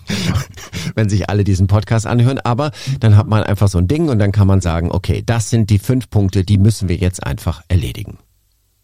wenn 0.95 1.09
sich 1.09 1.29
alle 1.29 1.43
diesen 1.43 1.67
Podcast 1.67 2.07
anhören, 2.07 2.39
aber 2.39 2.71
dann 3.01 3.17
hat 3.17 3.27
man 3.27 3.43
einfach 3.43 3.67
so 3.67 3.77
ein 3.77 3.89
Ding 3.89 4.07
und 4.07 4.19
dann 4.19 4.31
kann 4.31 4.47
man 4.47 4.61
sagen, 4.61 4.84
sagen, 4.85 4.95
okay, 4.95 5.23
das 5.25 5.49
sind 5.49 5.69
die 5.69 5.79
fünf 5.79 6.09
Punkte, 6.09 6.43
die 6.43 6.57
müssen 6.57 6.89
wir 6.89 6.95
jetzt 6.95 7.23
einfach 7.23 7.61
erledigen. 7.67 8.17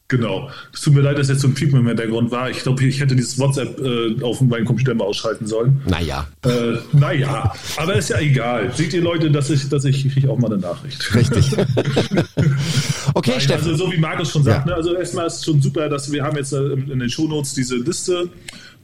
Genau. 0.07 0.49
Es 0.73 0.81
tut 0.81 0.93
mir 0.93 1.01
leid, 1.01 1.17
dass 1.17 1.29
jetzt 1.29 1.39
so 1.39 1.47
ein 1.47 1.53
Piepen 1.53 1.79
im 1.79 1.87
Hintergrund 1.87 2.31
war. 2.31 2.49
Ich 2.49 2.63
glaube, 2.63 2.83
ich 2.83 2.99
hätte 2.99 3.15
dieses 3.15 3.39
WhatsApp 3.39 3.79
äh, 3.79 4.21
auf 4.21 4.41
meinem 4.41 4.65
Computer 4.65 4.93
mal 4.93 5.05
ausschalten 5.05 5.47
sollen. 5.47 5.81
Naja. 5.87 6.27
Äh, 6.43 6.79
naja, 6.91 7.53
aber 7.77 7.95
ist 7.95 8.09
ja 8.09 8.19
egal. 8.19 8.73
Seht 8.75 8.91
ihr 8.91 9.01
Leute, 9.01 9.31
dass 9.31 9.49
ich, 9.49 9.69
dass 9.69 9.85
ich 9.85 10.11
kriege 10.11 10.29
auch 10.29 10.37
mal 10.37 10.51
eine 10.51 10.59
Nachricht. 10.59 11.15
Richtig. 11.15 11.53
okay, 13.13 13.31
Nein, 13.31 13.39
Steffen. 13.39 13.71
Also 13.71 13.85
so 13.85 13.89
wie 13.93 13.99
Markus 13.99 14.33
schon 14.33 14.43
sagt, 14.43 14.67
ja. 14.67 14.71
ne, 14.73 14.75
also 14.75 14.93
erstmal 14.97 15.27
ist 15.27 15.35
es 15.35 15.45
schon 15.45 15.61
super, 15.61 15.87
dass 15.87 16.11
wir 16.11 16.23
haben 16.23 16.35
jetzt 16.35 16.51
äh, 16.51 16.73
in 16.73 16.99
den 16.99 17.09
Shownotes 17.09 17.53
diese 17.53 17.77
Liste 17.77 18.27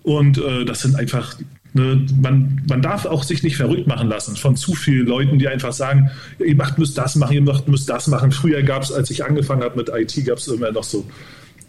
und 0.04 0.38
äh, 0.38 0.64
das 0.64 0.84
sind 0.84 0.96
einfach 0.96 1.36
Ne, 1.78 2.08
man, 2.20 2.60
man 2.68 2.82
darf 2.82 3.06
auch 3.06 3.22
sich 3.22 3.44
nicht 3.44 3.56
verrückt 3.56 3.86
machen 3.86 4.10
lassen 4.10 4.36
von 4.36 4.56
zu 4.56 4.74
vielen 4.74 5.06
Leuten, 5.06 5.38
die 5.38 5.48
einfach 5.48 5.74
sagen, 5.74 6.10
ihr 6.40 6.56
macht, 6.56 6.80
müsst 6.80 6.98
das 6.98 7.16
machen, 7.16 7.36
ihr 7.36 7.44
macht, 7.44 7.68
müsst 7.68 7.88
das 7.88 8.08
machen. 8.08 8.32
Früher 8.32 8.64
gab 8.64 8.82
es, 8.82 8.92
als 8.92 9.12
ich 9.12 9.24
angefangen 9.24 9.62
habe 9.62 9.78
mit 9.78 9.90
IT, 9.90 10.26
gab 10.26 10.40
es 10.40 10.48
immer 10.48 10.72
noch 10.72 10.84
so 10.84 11.06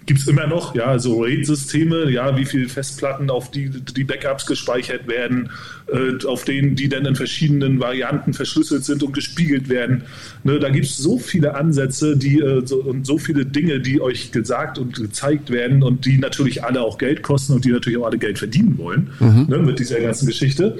gibt 0.08 0.20
es 0.20 0.26
immer 0.26 0.46
noch, 0.46 0.74
ja, 0.74 0.98
so 0.98 1.20
RAID-Systeme, 1.20 2.10
ja, 2.10 2.34
wie 2.36 2.46
viele 2.46 2.68
Festplatten 2.70 3.28
auf 3.28 3.50
die 3.50 3.68
die 3.68 4.04
Backups 4.04 4.46
gespeichert 4.46 5.06
werden, 5.06 5.50
äh, 5.86 6.24
auf 6.26 6.44
denen 6.44 6.74
die 6.74 6.88
dann 6.88 7.04
in 7.04 7.14
verschiedenen 7.14 7.78
Varianten 7.78 8.32
verschlüsselt 8.32 8.86
sind 8.86 9.02
und 9.02 9.12
gespiegelt 9.12 9.68
werden. 9.68 10.04
Ne, 10.44 10.58
da 10.58 10.70
gibt 10.70 10.86
es 10.86 10.96
so 10.96 11.18
viele 11.18 11.54
Ansätze, 11.54 12.16
die 12.16 12.40
äh, 12.40 12.62
so, 12.64 12.82
und 12.82 13.06
so 13.06 13.18
viele 13.18 13.44
Dinge, 13.44 13.80
die 13.80 14.00
euch 14.00 14.32
gesagt 14.32 14.78
und 14.78 14.96
gezeigt 14.96 15.50
werden 15.50 15.82
und 15.82 16.06
die 16.06 16.16
natürlich 16.16 16.64
alle 16.64 16.80
auch 16.80 16.96
Geld 16.96 17.22
kosten 17.22 17.52
und 17.52 17.66
die 17.66 17.70
natürlich 17.70 17.98
auch 17.98 18.06
alle 18.06 18.18
Geld 18.18 18.38
verdienen 18.38 18.78
wollen 18.78 19.10
mhm. 19.20 19.46
ne, 19.48 19.58
mit 19.58 19.78
dieser 19.78 20.00
ganzen 20.00 20.26
Geschichte 20.26 20.78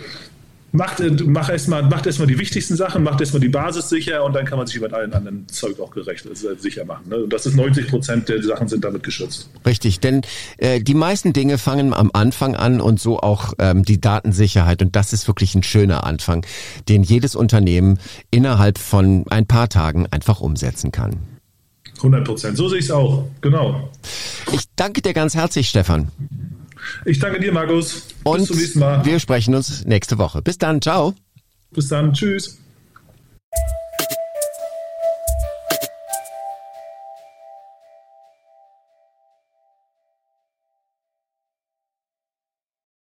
macht, 0.72 1.00
äh, 1.00 1.10
mach 1.10 1.48
erstmal 1.48 1.82
macht 1.82 2.06
erstmal 2.06 2.28
die 2.28 2.38
wichtigsten 2.38 2.76
Sachen, 2.76 3.02
macht 3.02 3.20
erstmal 3.20 3.40
die 3.40 3.48
Basis 3.48 3.88
sicher 3.88 4.25
und 4.25 4.34
dann 4.34 4.44
kann 4.44 4.58
man 4.58 4.66
sich 4.66 4.76
über 4.76 4.92
allen 4.92 5.12
anderen 5.12 5.48
Zeug 5.48 5.80
auch 5.80 5.90
gerecht 5.90 6.26
also 6.26 6.54
sicher 6.56 6.84
machen. 6.84 7.08
Ne? 7.08 7.16
Und 7.16 7.32
das 7.32 7.46
ist 7.46 7.56
90 7.56 7.88
Prozent 7.88 8.28
der 8.28 8.42
Sachen 8.42 8.68
sind 8.68 8.84
damit 8.84 9.02
geschützt. 9.02 9.48
Richtig, 9.66 10.00
denn 10.00 10.22
äh, 10.58 10.80
die 10.80 10.94
meisten 10.94 11.32
Dinge 11.32 11.58
fangen 11.58 11.94
am 11.94 12.10
Anfang 12.12 12.54
an 12.54 12.80
und 12.80 13.00
so 13.00 13.20
auch 13.20 13.54
ähm, 13.58 13.84
die 13.84 14.00
Datensicherheit 14.00 14.82
und 14.82 14.96
das 14.96 15.12
ist 15.12 15.26
wirklich 15.26 15.54
ein 15.54 15.62
schöner 15.62 16.04
Anfang, 16.04 16.44
den 16.88 17.02
jedes 17.02 17.34
Unternehmen 17.34 17.98
innerhalb 18.30 18.78
von 18.78 19.25
ein 19.30 19.46
paar 19.46 19.68
Tagen 19.68 20.06
einfach 20.10 20.40
umsetzen 20.40 20.92
kann. 20.92 21.16
100 21.98 22.25
Prozent, 22.25 22.56
so 22.56 22.68
sehe 22.68 22.78
ich 22.78 22.84
es 22.87 22.90
auch, 22.90 23.25
genau. 23.40 23.90
Ich 24.52 24.64
danke 24.76 25.02
dir 25.02 25.14
ganz 25.14 25.34
herzlich, 25.34 25.68
Stefan. 25.68 26.08
Ich 27.04 27.18
danke 27.18 27.40
dir, 27.40 27.52
Markus. 27.52 28.08
Und 28.25 28.38
Bis 28.38 28.47
zum 28.49 28.56
nächsten 28.56 28.78
Mal. 28.78 29.04
Wir 29.04 29.18
sprechen 29.18 29.54
uns 29.54 29.85
nächste 29.85 30.18
Woche. 30.18 30.42
Bis 30.42 30.58
dann. 30.58 30.80
Ciao. 30.80 31.14
Bis 31.70 31.88
dann. 31.88 32.12
Tschüss. 32.12 32.58